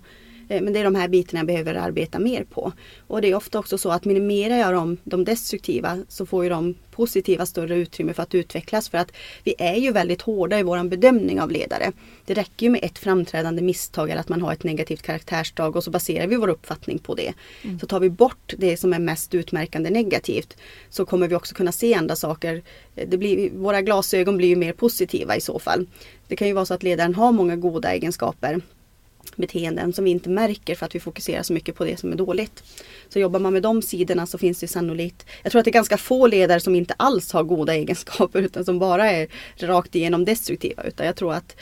[0.52, 2.72] Eh, men det är de här bitarna jag behöver arbeta mer på.
[3.08, 6.50] Och det är ofta också så att minimerar jag de, de destruktiva så får ju
[6.50, 8.90] de positiva större utrymme för att utvecklas.
[8.90, 9.12] För att
[9.44, 11.92] vi är ju väldigt hårda i våran bedömning av ledare.
[12.26, 15.84] Det räcker ju med ett framträdande misstag eller att man har ett negativt karaktärsdrag och
[15.84, 17.34] så baserar vi vår uppfattning på det.
[17.64, 17.80] Mm.
[17.80, 20.58] Så tar vi bort det som är mest utmärkande negativt
[20.90, 22.62] så kommer vi också kunna se andra saker.
[23.08, 25.88] Det blir, våra glasögon blir ju mer positiva i så fall.
[26.28, 28.62] Det kan ju vara så att ledaren har många goda egenskaper
[29.36, 32.16] beteenden som vi inte märker för att vi fokuserar så mycket på det som är
[32.16, 32.64] dåligt.
[33.10, 35.74] Så jobbar man med de sidorna så finns det sannolikt, jag tror att det är
[35.74, 40.26] ganska få ledare som inte alls har goda egenskaper utan som bara är rakt igenom
[40.26, 40.84] destruktiva.
[40.84, 41.56] Utan jag tror att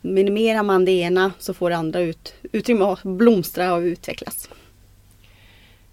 [0.00, 4.48] minimerar man det ena så får det andra ut, utrymme att blomstra och utvecklas.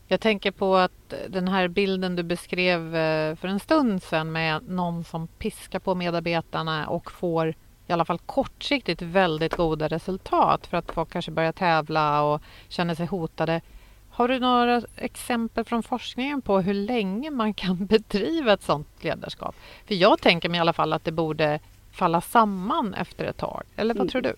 [0.07, 4.69] Jag tänker på att den här bilden du beskrev eh, för en stund sedan med
[4.69, 7.53] någon som piskar på medarbetarna och får
[7.93, 12.95] i alla fall kortsiktigt väldigt goda resultat för att folk kanske börjar tävla och känner
[12.95, 13.61] sig hotade.
[14.09, 19.55] Har du några exempel från forskningen på hur länge man kan bedriva ett sådant ledarskap?
[19.87, 21.59] För jag tänker mig i alla fall att det borde
[21.91, 23.63] falla samman efter ett tag.
[23.75, 24.11] Eller vad mm.
[24.11, 24.35] tror du?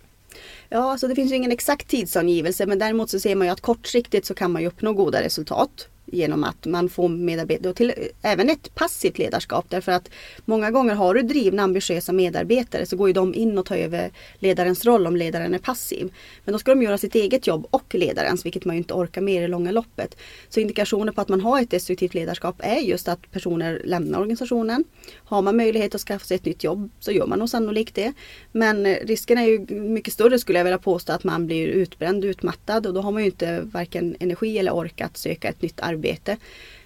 [0.70, 4.26] Ja, alltså det finns ingen exakt tidsangivelse men däremot så ser man ju att kortsiktigt
[4.26, 8.50] så kan man ju uppnå goda resultat genom att man får medarbetare och till, även
[8.50, 10.10] ett passivt ledarskap därför att
[10.46, 14.12] många gånger har du drivna ambitiösa medarbetare så går ju de in och tar över
[14.40, 16.14] ledarens roll om ledaren är passiv.
[16.46, 19.22] Men då ska de göra sitt eget jobb och ledarens vilket man ju inte orkar
[19.22, 20.18] med i det långa loppet.
[20.50, 24.84] Så indikationer på att man har ett destruktivt ledarskap är just att personer lämnar organisationen.
[25.16, 28.14] Har man möjlighet att skaffa sig ett nytt jobb så gör man nog sannolikt det.
[28.52, 32.26] Men eh, risken är ju mycket större skulle jag vilja påstå att man blir utbränd,
[32.26, 35.80] utmattad och då har man ju inte varken energi eller ork att söka ett nytt
[35.80, 36.38] arbete arbete.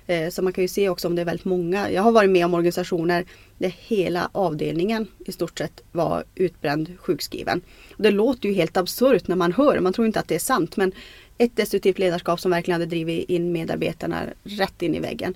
[0.08, 1.92] Eh, så man kan ju se också om det är väldigt många.
[1.92, 3.26] Jag har varit med om organisationer
[3.58, 7.62] där hela avdelningen i stort sett var utbränd, sjukskriven.
[7.98, 10.78] Det låter ju helt absurt när man hör man tror inte att det är sant.
[10.78, 10.92] Men
[11.38, 15.34] ett destruktivt ledarskap som verkligen hade drivit in medarbetarna rätt in i väggen.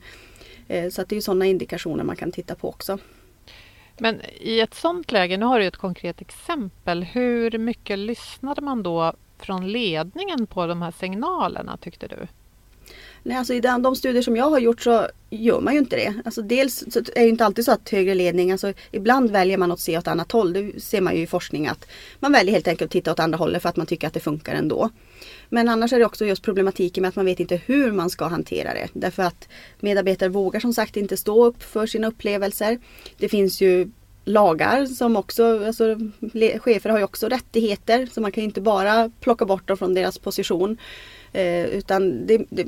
[0.67, 2.97] Eh, så att det är sådana indikationer man kan titta på också.
[3.97, 8.83] Men i ett sådant läge, nu har du ett konkret exempel, hur mycket lyssnade man
[8.83, 12.27] då från ledningen på de här signalerna tyckte du?
[13.25, 15.95] Nej, alltså I de, de studier som jag har gjort så gör man ju inte
[15.95, 16.13] det.
[16.25, 19.71] Alltså dels så är det inte alltid så att högre ledning, alltså ibland väljer man
[19.71, 20.53] att se åt annat håll.
[20.53, 21.87] Det ser man ju i forskning att
[22.19, 24.19] man väljer helt enkelt att titta åt andra hållet för att man tycker att det
[24.19, 24.89] funkar ändå.
[25.49, 28.25] Men annars är det också just problematiken med att man vet inte hur man ska
[28.25, 28.87] hantera det.
[28.93, 29.47] Därför att
[29.79, 32.79] medarbetare vågar som sagt inte stå upp för sina upplevelser.
[33.17, 33.91] Det finns ju
[34.25, 35.97] lagar som också, alltså
[36.59, 40.17] chefer har ju också rättigheter så man kan inte bara plocka bort dem från deras
[40.17, 40.77] position.
[41.33, 42.67] Eh, utan det, det är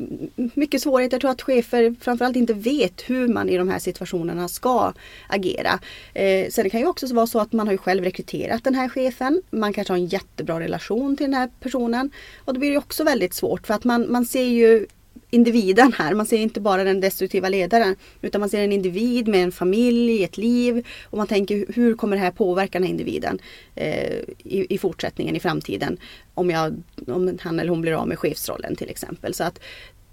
[0.59, 1.15] mycket svårigheter.
[1.15, 4.93] Jag tror att chefer framförallt inte vet hur man i de här situationerna ska
[5.27, 5.79] agera.
[6.13, 8.75] Eh, sen det kan ju också vara så att man har ju själv rekryterat den
[8.75, 9.41] här chefen.
[9.49, 12.11] Man kanske har en jättebra relation till den här personen.
[12.45, 14.85] Och då blir det också väldigt svårt för att man, man ser ju
[15.29, 16.13] individen här.
[16.13, 20.23] Man ser inte bara den destruktiva ledaren utan man ser en individ med en familj,
[20.23, 23.39] ett liv och man tänker hur kommer det här påverka den här individen
[23.75, 25.97] eh, i, i fortsättningen, i framtiden
[26.33, 29.33] om, jag, om han eller hon blir av med chefsrollen till exempel.
[29.33, 29.59] Så att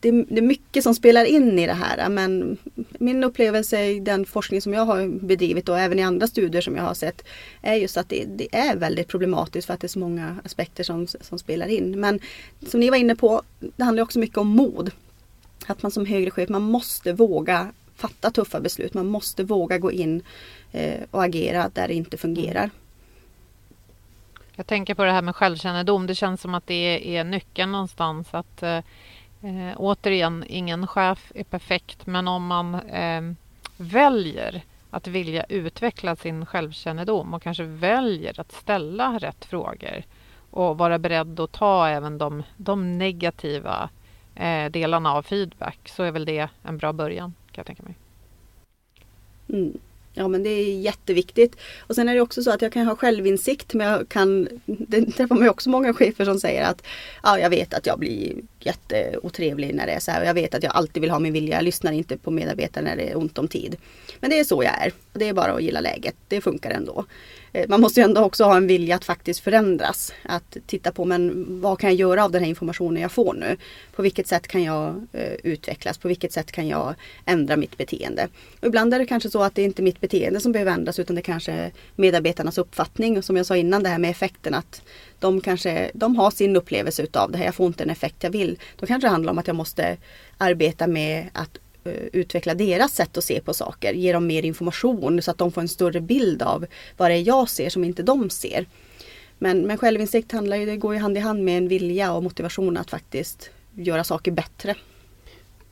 [0.02, 2.58] det, det, är mycket som spelar in i det här men
[2.98, 6.76] min upplevelse i den forskning som jag har bedrivit och även i andra studier som
[6.76, 7.24] jag har sett
[7.62, 10.84] är just att det, det är väldigt problematiskt för att det är så många aspekter
[10.84, 12.00] som, som spelar in.
[12.00, 12.20] Men
[12.66, 14.90] som ni var inne på, det handlar också mycket om mod.
[15.66, 18.94] Att man som högre chef, man måste våga fatta tuffa beslut.
[18.94, 20.22] Man måste våga gå in
[20.72, 22.70] eh, och agera där det inte fungerar.
[24.56, 26.06] Jag tänker på det här med självkännedom.
[26.06, 28.28] Det känns som att det är nyckeln någonstans.
[28.30, 28.78] Att eh,
[29.42, 33.22] eh, återigen, ingen chef är perfekt, men om man eh,
[33.76, 40.04] väljer att vilja utveckla sin självkännedom och kanske väljer att ställa rätt frågor
[40.50, 43.90] och vara beredd att ta även de, de negativa
[44.34, 47.94] eh, delarna av feedback så är väl det en bra början kan jag tänka mig.
[49.48, 49.78] Mm.
[50.14, 51.56] Ja men det är jätteviktigt.
[51.80, 55.02] Och sen är det också så att jag kan ha självinsikt men jag kan, det
[55.02, 56.82] träffar man ju också många chefer som säger att
[57.22, 60.54] ja, jag vet att jag blir jätteotrevlig när det är så här och jag vet
[60.54, 61.56] att jag alltid vill ha min vilja.
[61.56, 63.76] Jag lyssnar inte på medarbetare när det är ont om tid.
[64.20, 64.92] Men det är så jag är.
[65.12, 66.14] Det är bara att gilla läget.
[66.28, 67.04] Det funkar ändå.
[67.52, 70.12] Eh, man måste ju ändå också ha en vilja att faktiskt förändras.
[70.22, 73.56] Att titta på men vad kan jag göra av den här informationen jag får nu?
[73.92, 75.98] På vilket sätt kan jag eh, utvecklas?
[75.98, 78.28] På vilket sätt kan jag ändra mitt beteende?
[78.60, 80.98] Och ibland är det kanske så att det inte är mitt beteende som behöver ändras
[80.98, 83.18] utan det kanske är medarbetarnas uppfattning.
[83.18, 84.82] Och som jag sa innan det här med effekten att
[85.18, 87.44] de kanske de har sin upplevelse utav det här.
[87.44, 88.58] Jag får inte den effekt jag vill.
[88.76, 89.96] Då kanske det handlar om att jag måste
[90.38, 93.92] arbeta med att Eh, utveckla deras sätt att se på saker.
[93.92, 96.66] Ge dem mer information så att de får en större bild av
[96.96, 98.66] vad det är jag ser som inte de ser.
[99.38, 102.22] Men, men självinsikt handlar ju, det går ju hand i hand med en vilja och
[102.22, 104.74] motivation att faktiskt göra saker bättre.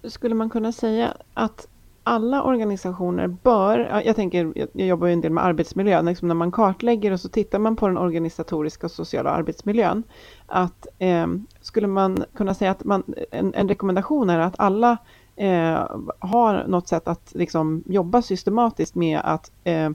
[0.04, 1.66] Skulle man kunna säga att
[2.02, 6.52] alla organisationer bör, jag tänker, jag jobbar ju en del med arbetsmiljön, liksom när man
[6.52, 10.02] kartlägger och så tittar man på den organisatoriska och sociala arbetsmiljön.
[10.46, 11.26] Att eh,
[11.60, 14.98] skulle man kunna säga att man, en, en rekommendation är att alla
[15.40, 15.86] eh,
[16.18, 19.90] har något sätt att liksom jobba systematiskt med att eh,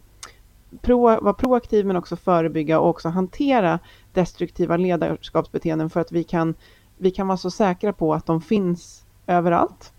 [0.81, 3.79] pro, vara proaktiv men också förebygga och också hantera
[4.13, 6.55] destruktiva ledarskapsbeteenden för att vi kan,
[6.97, 9.93] vi kan vara så säkra på att de finns överallt.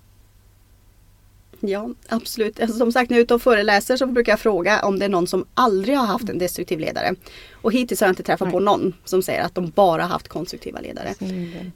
[1.60, 2.60] Ja, absolut.
[2.60, 5.04] Alltså, som sagt, när jag är ute och föreläser så brukar jag fråga om det
[5.04, 7.14] är någon som aldrig har haft en destruktiv ledare.
[7.52, 8.52] Och hittills har jag inte träffat Nej.
[8.52, 11.14] på någon som säger att de bara haft konstruktiva ledare.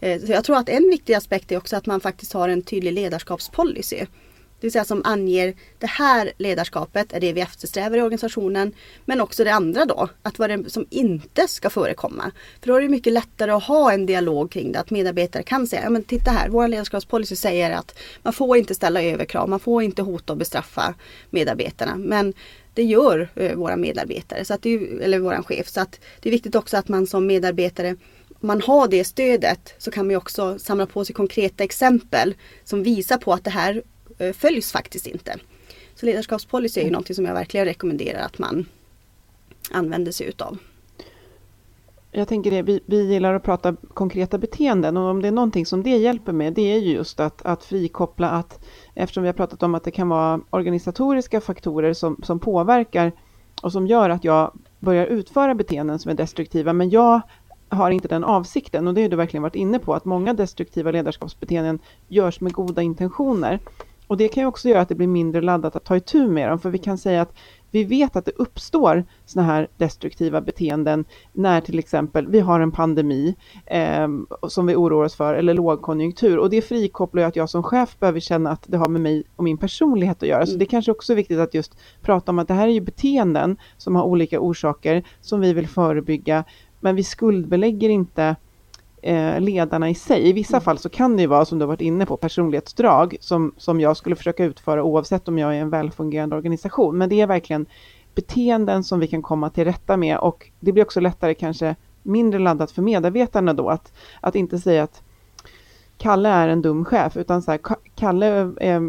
[0.00, 2.62] Eh, så jag tror att en viktig aspekt är också att man faktiskt har en
[2.62, 4.06] tydlig ledarskapspolicy.
[4.60, 8.72] Det vill säga som anger det här ledarskapet är det vi eftersträvar i organisationen.
[9.04, 12.30] Men också det andra då, att vad det som inte ska förekomma.
[12.60, 14.80] För då är det mycket lättare att ha en dialog kring det.
[14.80, 18.74] Att medarbetare kan säga, ja men titta här, vår ledarskapspolicy säger att man får inte
[18.74, 20.94] ställa överkrav, man får inte hota och bestraffa
[21.30, 21.96] medarbetarna.
[21.96, 22.34] Men
[22.74, 25.68] det gör eh, våra medarbetare, så att det, eller vår chef.
[25.68, 27.96] Så att det är viktigt också att man som medarbetare
[28.40, 32.82] om man har det stödet så kan man också samla på sig konkreta exempel som
[32.82, 33.82] visar på att det här
[34.32, 35.38] följs faktiskt inte.
[35.94, 36.92] Så ledarskapspolicy är ju mm.
[36.92, 38.66] någonting som jag verkligen rekommenderar att man
[39.70, 40.58] använder sig utav.
[42.12, 45.66] Jag tänker det, vi, vi gillar att prata konkreta beteenden och om det är någonting
[45.66, 49.34] som det hjälper med det är ju just att, att frikoppla att eftersom vi har
[49.34, 53.12] pratat om att det kan vara organisatoriska faktorer som, som påverkar
[53.62, 57.20] och som gör att jag börjar utföra beteenden som är destruktiva men jag
[57.68, 60.90] har inte den avsikten och det har du verkligen varit inne på att många destruktiva
[60.90, 63.58] ledarskapsbeteenden görs med goda intentioner.
[64.10, 66.48] Och det kan ju också göra att det blir mindre laddat att ta itu med
[66.48, 67.34] dem, för vi kan säga att
[67.70, 72.72] vi vet att det uppstår såna här destruktiva beteenden när till exempel vi har en
[72.72, 73.36] pandemi
[73.66, 74.08] eh,
[74.48, 77.98] som vi oroar oss för eller lågkonjunktur och det frikopplar ju att jag som chef
[77.98, 80.42] behöver känna att det har med mig och min personlighet att göra.
[80.42, 80.46] Mm.
[80.46, 82.72] Så det är kanske också är viktigt att just prata om att det här är
[82.72, 86.44] ju beteenden som har olika orsaker som vi vill förebygga
[86.80, 88.36] men vi skuldbelägger inte
[89.02, 90.28] eh, ledarna i sig.
[90.28, 90.64] I vissa mm.
[90.64, 93.80] fall så kan det ju vara, som du har varit inne på, personlighetsdrag som, som
[93.80, 96.98] jag skulle försöka utföra oavsett om jag är en välfungerande organisation.
[96.98, 97.66] Men det är verkligen
[98.14, 102.40] beteenden som vi kan komma till rätta med och det blir också lättare kanske mindre
[102.40, 105.02] laddat för medarbetarna då att, att inte säga att
[105.98, 107.60] Kalle är en dum chef, utan så här,
[107.94, 108.82] Kalle, eh,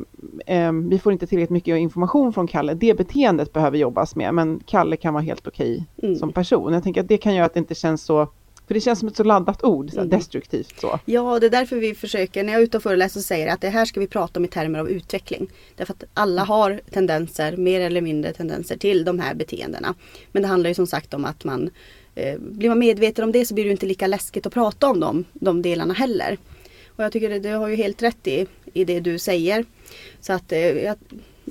[0.45, 2.73] eh, vi får inte tillräckligt mycket information från Kalle.
[2.73, 6.15] Det beteendet behöver jobbas med, men Kalle kan vara helt okej mm.
[6.15, 6.73] som person.
[6.73, 8.27] Jag tänker att det kan göra att det inte känns så
[8.71, 10.09] för det känns som ett så laddat ord, så mm.
[10.09, 10.99] destruktivt så.
[11.05, 13.61] Ja, det är därför vi försöker, när jag är ute och föreläser och säger att
[13.61, 15.47] det här ska vi prata om i termer av utveckling.
[15.75, 19.95] Därför att alla har tendenser, mer eller mindre tendenser till de här beteendena.
[20.31, 21.69] Men det handlar ju som sagt om att man
[22.15, 24.99] eh, blir man medveten om det så blir det inte lika läskigt att prata om
[24.99, 26.37] dem, de delarna heller.
[26.87, 29.65] Och jag tycker att du har ju helt rätt i, i det du säger.
[30.21, 30.93] Så att eh,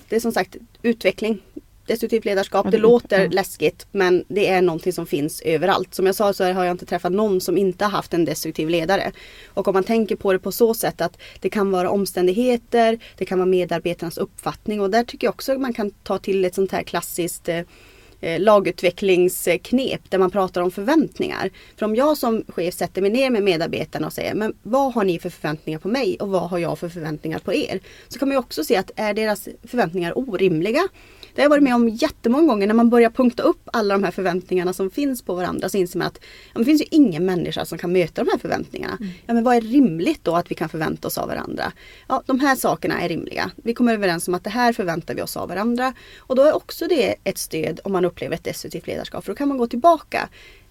[0.09, 1.43] det är som sagt utveckling
[1.91, 5.95] destruktivt ledarskap, det låter läskigt men det är någonting som finns överallt.
[5.95, 8.69] Som jag sa så har jag inte träffat någon som inte har haft en destruktiv
[8.69, 9.13] ledare.
[9.47, 13.25] Och om man tänker på det på så sätt att det kan vara omständigheter, det
[13.25, 16.55] kan vara medarbetarnas uppfattning och där tycker jag också att man kan ta till ett
[16.55, 17.63] sånt här klassiskt eh,
[18.21, 21.51] eh, lagutvecklingsknep där man pratar om förväntningar.
[21.77, 25.05] För om jag som chef sätter mig ner med medarbetarna och säger men vad har
[25.05, 27.81] ni för förväntningar på mig och vad har jag för förväntningar på er?
[28.09, 30.89] Så kan man ju också se att är deras förväntningar orimliga
[31.35, 34.05] det har jag varit med om jättemånga gånger när man börjar punkta upp alla de
[34.05, 36.19] här förväntningarna som finns på varandra så inser man att
[36.53, 38.97] ja, det finns ju ingen människa som kan möta de här förväntningarna.
[39.01, 39.13] Mm.
[39.27, 41.73] Ja men vad är rimligt då att vi kan förvänta oss av varandra?
[42.09, 43.51] Ja de här sakerna är rimliga.
[43.57, 45.95] Vi kommer överens om att det här förväntar vi oss av varandra.
[46.19, 49.25] Och då är också det ett stöd om man upplever ett destruktivt ledarskap.
[49.25, 50.29] För då kan man gå tillbaka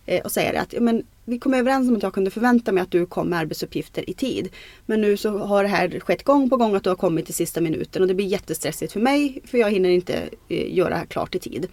[0.09, 2.83] eh, och säga det att men vi kom överens om att jag kunde förvänta mig
[2.83, 4.49] att du kom med arbetsuppgifter i tid.
[4.85, 7.33] Men nu så har det här skett gång på gång att du har kommit i
[7.33, 10.13] sista minuten och det blir jättestressigt för mig för jag hinner inte
[10.49, 11.67] eh, göra klart i tid.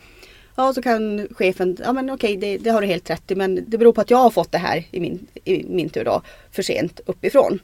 [0.56, 3.64] Ja, så kan chefen, ja men okej det, det har du helt rätt i men
[3.66, 6.22] det beror på att jag har fått det här i min, i min tur då
[6.50, 7.58] för sent uppifrån.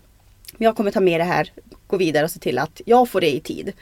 [0.56, 1.52] Men jag kommer ta med det här,
[1.86, 3.72] gå vidare och se till att jag får det i tid.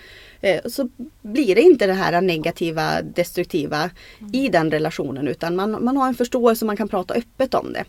[0.41, 0.89] Eh, så
[1.23, 3.91] blir det inte det här negativa, destruktiva
[4.33, 7.73] i den relationen utan man, man har en förståelse och man kan prata öppet om
[7.73, 7.85] det.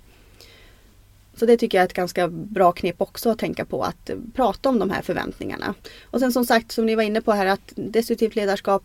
[1.36, 4.70] Så det tycker jag är ett ganska bra knep också att tänka på att prata
[4.70, 5.74] om de här förväntningarna.
[6.04, 8.84] Och sen som sagt som ni var inne på här att destruktivt ledarskap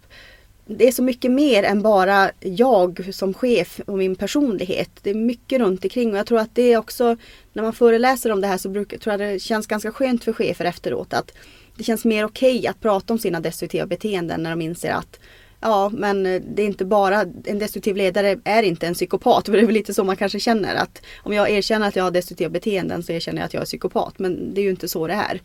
[0.67, 4.91] det är så mycket mer än bara jag som chef och min personlighet.
[5.03, 7.17] Det är mycket runt omkring och jag tror att det är också
[7.53, 10.33] när man föreläser om det här så brukar, tror jag det känns ganska skönt för
[10.33, 11.33] chefer efteråt att
[11.77, 15.21] det känns mer okej okay att prata om sina destruktiva beteenden när de inser att
[15.61, 19.47] Ja men det är inte bara, en destruktiv ledare är inte en psykopat.
[19.47, 22.05] För det är väl lite så man kanske känner att om jag erkänner att jag
[22.05, 24.19] har destruktiva beteenden så erkänner jag att jag är psykopat.
[24.19, 25.41] Men det är ju inte så det är.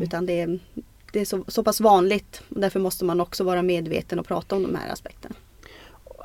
[0.00, 0.58] Utan det är,
[1.12, 2.42] det är så, så pass vanligt.
[2.48, 5.34] Och därför måste man också vara medveten och prata om de här aspekterna.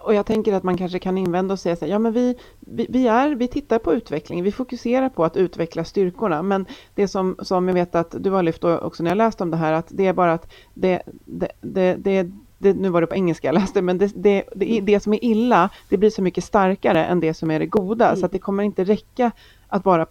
[0.05, 2.35] Och jag tänker att man kanske kan invända och säga så här, ja men vi,
[2.59, 7.07] vi, vi, är, vi tittar på utveckling, vi fokuserar på att utveckla styrkorna, men det
[7.07, 9.73] som, som jag vet att du har lyft också när jag läst om det här,
[9.73, 13.47] att det är bara att det, det, det, det det, nu var det på engelska
[13.47, 17.05] jag läste, men det, det, det, det, som är illa, det blir så mycket starkare
[17.05, 18.19] än det som är det goda, mm.
[18.19, 19.31] så att det kommer inte räcka
[19.67, 20.07] att bara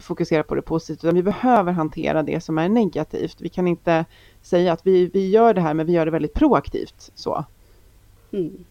[0.00, 3.36] fokusera på det positiva, utan vi behöver hantera det som är negativt.
[3.40, 4.04] Vi kan inte
[4.42, 7.10] säga att vi, vi gör det här, men vi gör det väldigt proaktivt.
[7.14, 7.44] Så.
[8.32, 8.64] Mm.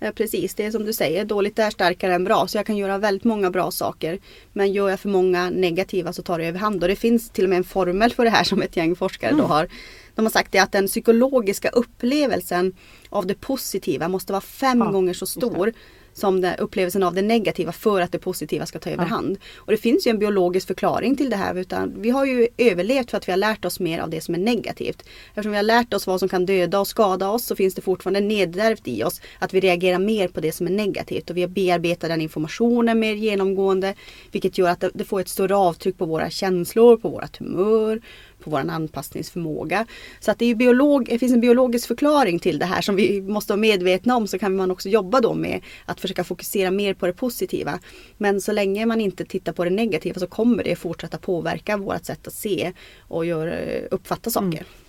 [0.00, 2.46] Ja, precis, det är som du säger, dåligt är starkare än bra.
[2.46, 4.18] Så jag kan göra väldigt många bra saker.
[4.52, 6.82] Men gör jag för många negativa så tar det överhand.
[6.82, 9.30] Och det finns till och med en formel för det här som ett gäng forskare
[9.30, 9.42] mm.
[9.42, 9.68] då har
[10.14, 12.72] de har sagt det att den psykologiska upplevelsen
[13.08, 15.72] av det positiva måste vara fem ja, gånger så stor
[16.12, 19.38] som det, upplevelsen av det negativa för att det positiva ska ta överhand.
[19.40, 19.60] Ja.
[19.60, 21.54] Och det finns ju en biologisk förklaring till det här.
[21.54, 24.34] Utan vi har ju överlevt för att vi har lärt oss mer av det som
[24.34, 25.02] är negativt.
[25.28, 27.82] Eftersom vi har lärt oss vad som kan döda och skada oss så finns det
[27.82, 31.30] fortfarande nedärvt i oss att vi reagerar mer på det som är negativt.
[31.30, 33.94] Och vi har bearbetat den informationen mer genomgående.
[34.32, 38.00] Vilket gör att det, det får ett större avtryck på våra känslor, på vårt humör,
[38.48, 39.86] på vår anpassningsförmåga.
[40.20, 43.22] Så att det, är biolog, det finns en biologisk förklaring till det här som vi
[43.22, 46.94] måste vara medvetna om så kan man också jobba då med att försöka fokusera mer
[46.94, 47.78] på det positiva.
[48.16, 52.04] Men så länge man inte tittar på det negativa så kommer det fortsätta påverka vårt
[52.04, 52.72] sätt att se
[53.08, 54.46] och gör, uppfatta saker.
[54.46, 54.87] Mm.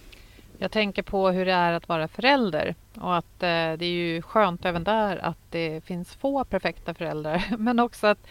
[0.62, 4.22] Jag tänker på hur det är att vara förälder och att eh, det är ju
[4.22, 7.44] skönt även där att det finns få perfekta föräldrar.
[7.58, 8.28] Men också att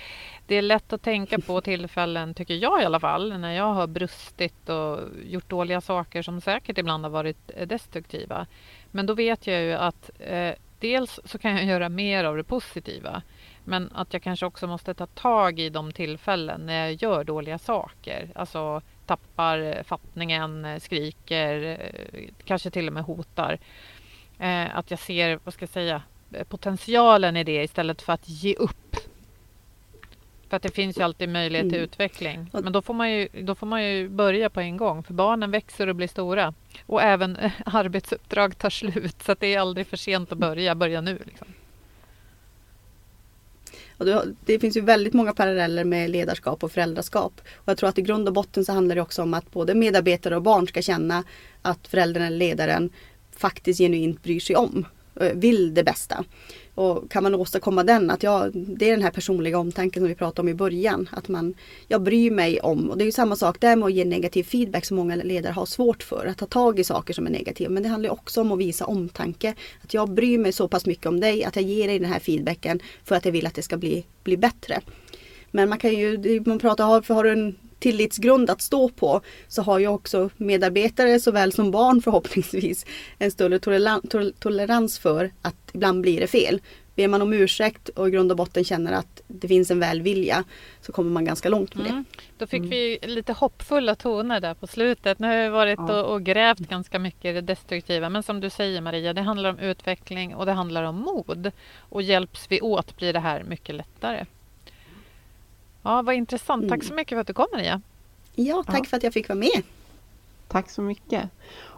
[0.47, 3.87] det är lätt att tänka på tillfällen, tycker jag i alla fall, när jag har
[3.87, 8.47] brustit och gjort dåliga saker som säkert ibland har varit eh, destruktiva.
[8.91, 12.45] Men då vet jag ju att eh, dels så kan jag göra mer av det
[12.45, 13.23] positiva
[13.65, 17.59] men att jag kanske också måste ta tag i de tillfällen när jag gör dåliga
[17.59, 18.31] saker.
[18.35, 21.79] Alltså tappar fattningen, skriker,
[22.45, 23.59] kanske till och med hotar.
[24.39, 26.03] Eh, att jag ser, vad ska jag säga,
[26.49, 28.97] potentialen i det istället för att ge upp.
[30.49, 31.85] För att det finns ju alltid möjlighet till mm.
[31.85, 32.51] utveckling.
[32.53, 35.51] Men då får, man ju, då får man ju börja på en gång, för barnen
[35.51, 36.55] växer och blir stora.
[36.87, 40.75] Och även arbetsuppdrag tar slut, så det är aldrig för sent att börja.
[40.75, 41.19] Börja nu.
[41.27, 41.47] Liksom.
[43.99, 44.07] Och
[44.45, 47.41] det, finns ju väldigt många paralleller med ledarskap och föräldraskap.
[47.55, 49.75] Och jag tror att i grund och botten så handlar det också om att både
[49.75, 51.25] medarbetare och barn ska känna
[51.63, 52.91] att föräldern eller ledaren
[53.37, 54.87] faktiskt genuint bryr sig om,
[55.21, 56.25] eh, vill det bästa.
[56.79, 60.15] Och kan man åstadkomma den, att jag, det är den här personliga omtanken som vi
[60.15, 61.09] pratade om i början.
[61.13, 61.55] Att man,
[61.89, 64.45] jag bryr mig om, och det är ju samma sak där med att ge negativ
[64.45, 66.27] feedback som många ledare har svårt för.
[66.27, 67.71] Att ta tag i saker som är negativa.
[67.71, 69.55] Men det handlar också om att visa omtanke.
[69.85, 72.21] Att jag bryr mig så pass mycket om dig att jag ger dig den här
[72.21, 74.81] feedbacken för att jag vill att det ska bli, bli bättre.
[75.51, 79.63] Men man kan ju, man pratar, har, har du en tillitsgrund att stå på så
[79.63, 82.87] har ju också medarbetare såväl som barn förhoppningsvis
[83.19, 83.59] en större
[84.39, 86.61] tolerans för att ibland blir det fel.
[86.95, 90.45] Ber man om ursäkt och i grund och botten känner att det finns en välvilja
[90.81, 92.05] så kommer man ganska långt med mm.
[92.11, 92.23] det.
[92.39, 92.71] Då fick mm.
[92.71, 95.19] vi lite hoppfulla toner där på slutet.
[95.19, 96.03] Nu har vi varit ja.
[96.03, 98.09] och, och, grävt ganska mycket i det destruktiva.
[98.09, 101.51] Men som du säger Maria, det handlar om utveckling och det handlar om mod.
[101.79, 104.25] Och hjälps vi åt blir det här mycket lättare.
[105.83, 106.63] Ja, vad intressant.
[106.63, 106.69] Mm.
[106.69, 107.81] Tack så mycket för att du kom Maria.
[108.35, 108.85] Ja, tack ja.
[108.85, 109.63] för att jag fick vara med.
[110.49, 111.31] Tack så mycket.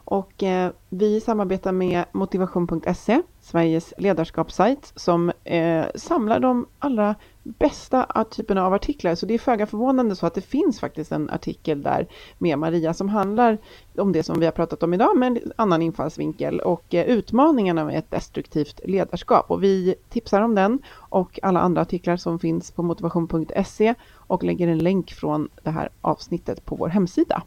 [0.04, 7.14] Och eh, vi samarbetar med motivation.se, Sveriges ledarskapssajt, som eh, samlar de allra
[7.58, 9.14] bästa typen av artiklar.
[9.14, 12.06] Så det är föga förvånande så att det finns faktiskt en artikel där
[12.38, 13.58] med Maria som handlar
[13.96, 17.84] om det som vi har pratat om idag med en annan infallsvinkel och eh, utmaningarna
[17.84, 19.50] med ett destruktivt ledarskap.
[19.50, 24.68] Och vi tipsar om den och alla andra artiklar som finns på motivation.se och lägger
[24.68, 27.42] en länk från det här avsnittet på vår hemsida.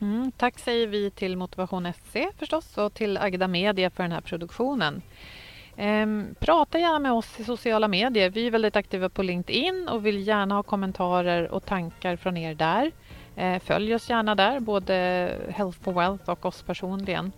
[0.00, 4.20] Mm, tack säger vi till Motivation SC förstås och till Agda Media för den här
[4.20, 5.02] produktionen.
[5.82, 8.30] Ehm, prata gärna med oss i sociala medier.
[8.30, 12.54] Vi är väldigt aktiva på LinkedIn och vill gärna ha kommentarer och tankar från er
[12.54, 12.92] där.
[13.36, 14.94] Ehm, följ oss gärna där, både
[15.48, 17.32] Health for Wealth och oss personligen.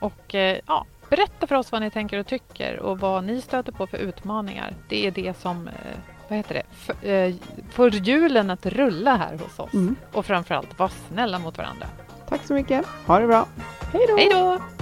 [0.00, 3.72] Och eh, ja, berätta för oss vad ni tänker och tycker och vad ni stöter
[3.72, 4.74] på för utmaningar.
[4.88, 5.74] Det är det som eh,
[6.28, 7.34] vad heter det, för, eh,
[7.70, 9.74] får hjulen att rulla här hos oss.
[9.74, 9.96] Mm.
[10.12, 11.86] Och framförallt, var snälla mot varandra.
[12.28, 12.86] Tack så mycket.
[13.06, 13.46] Ha det bra.
[13.92, 14.81] Hej då!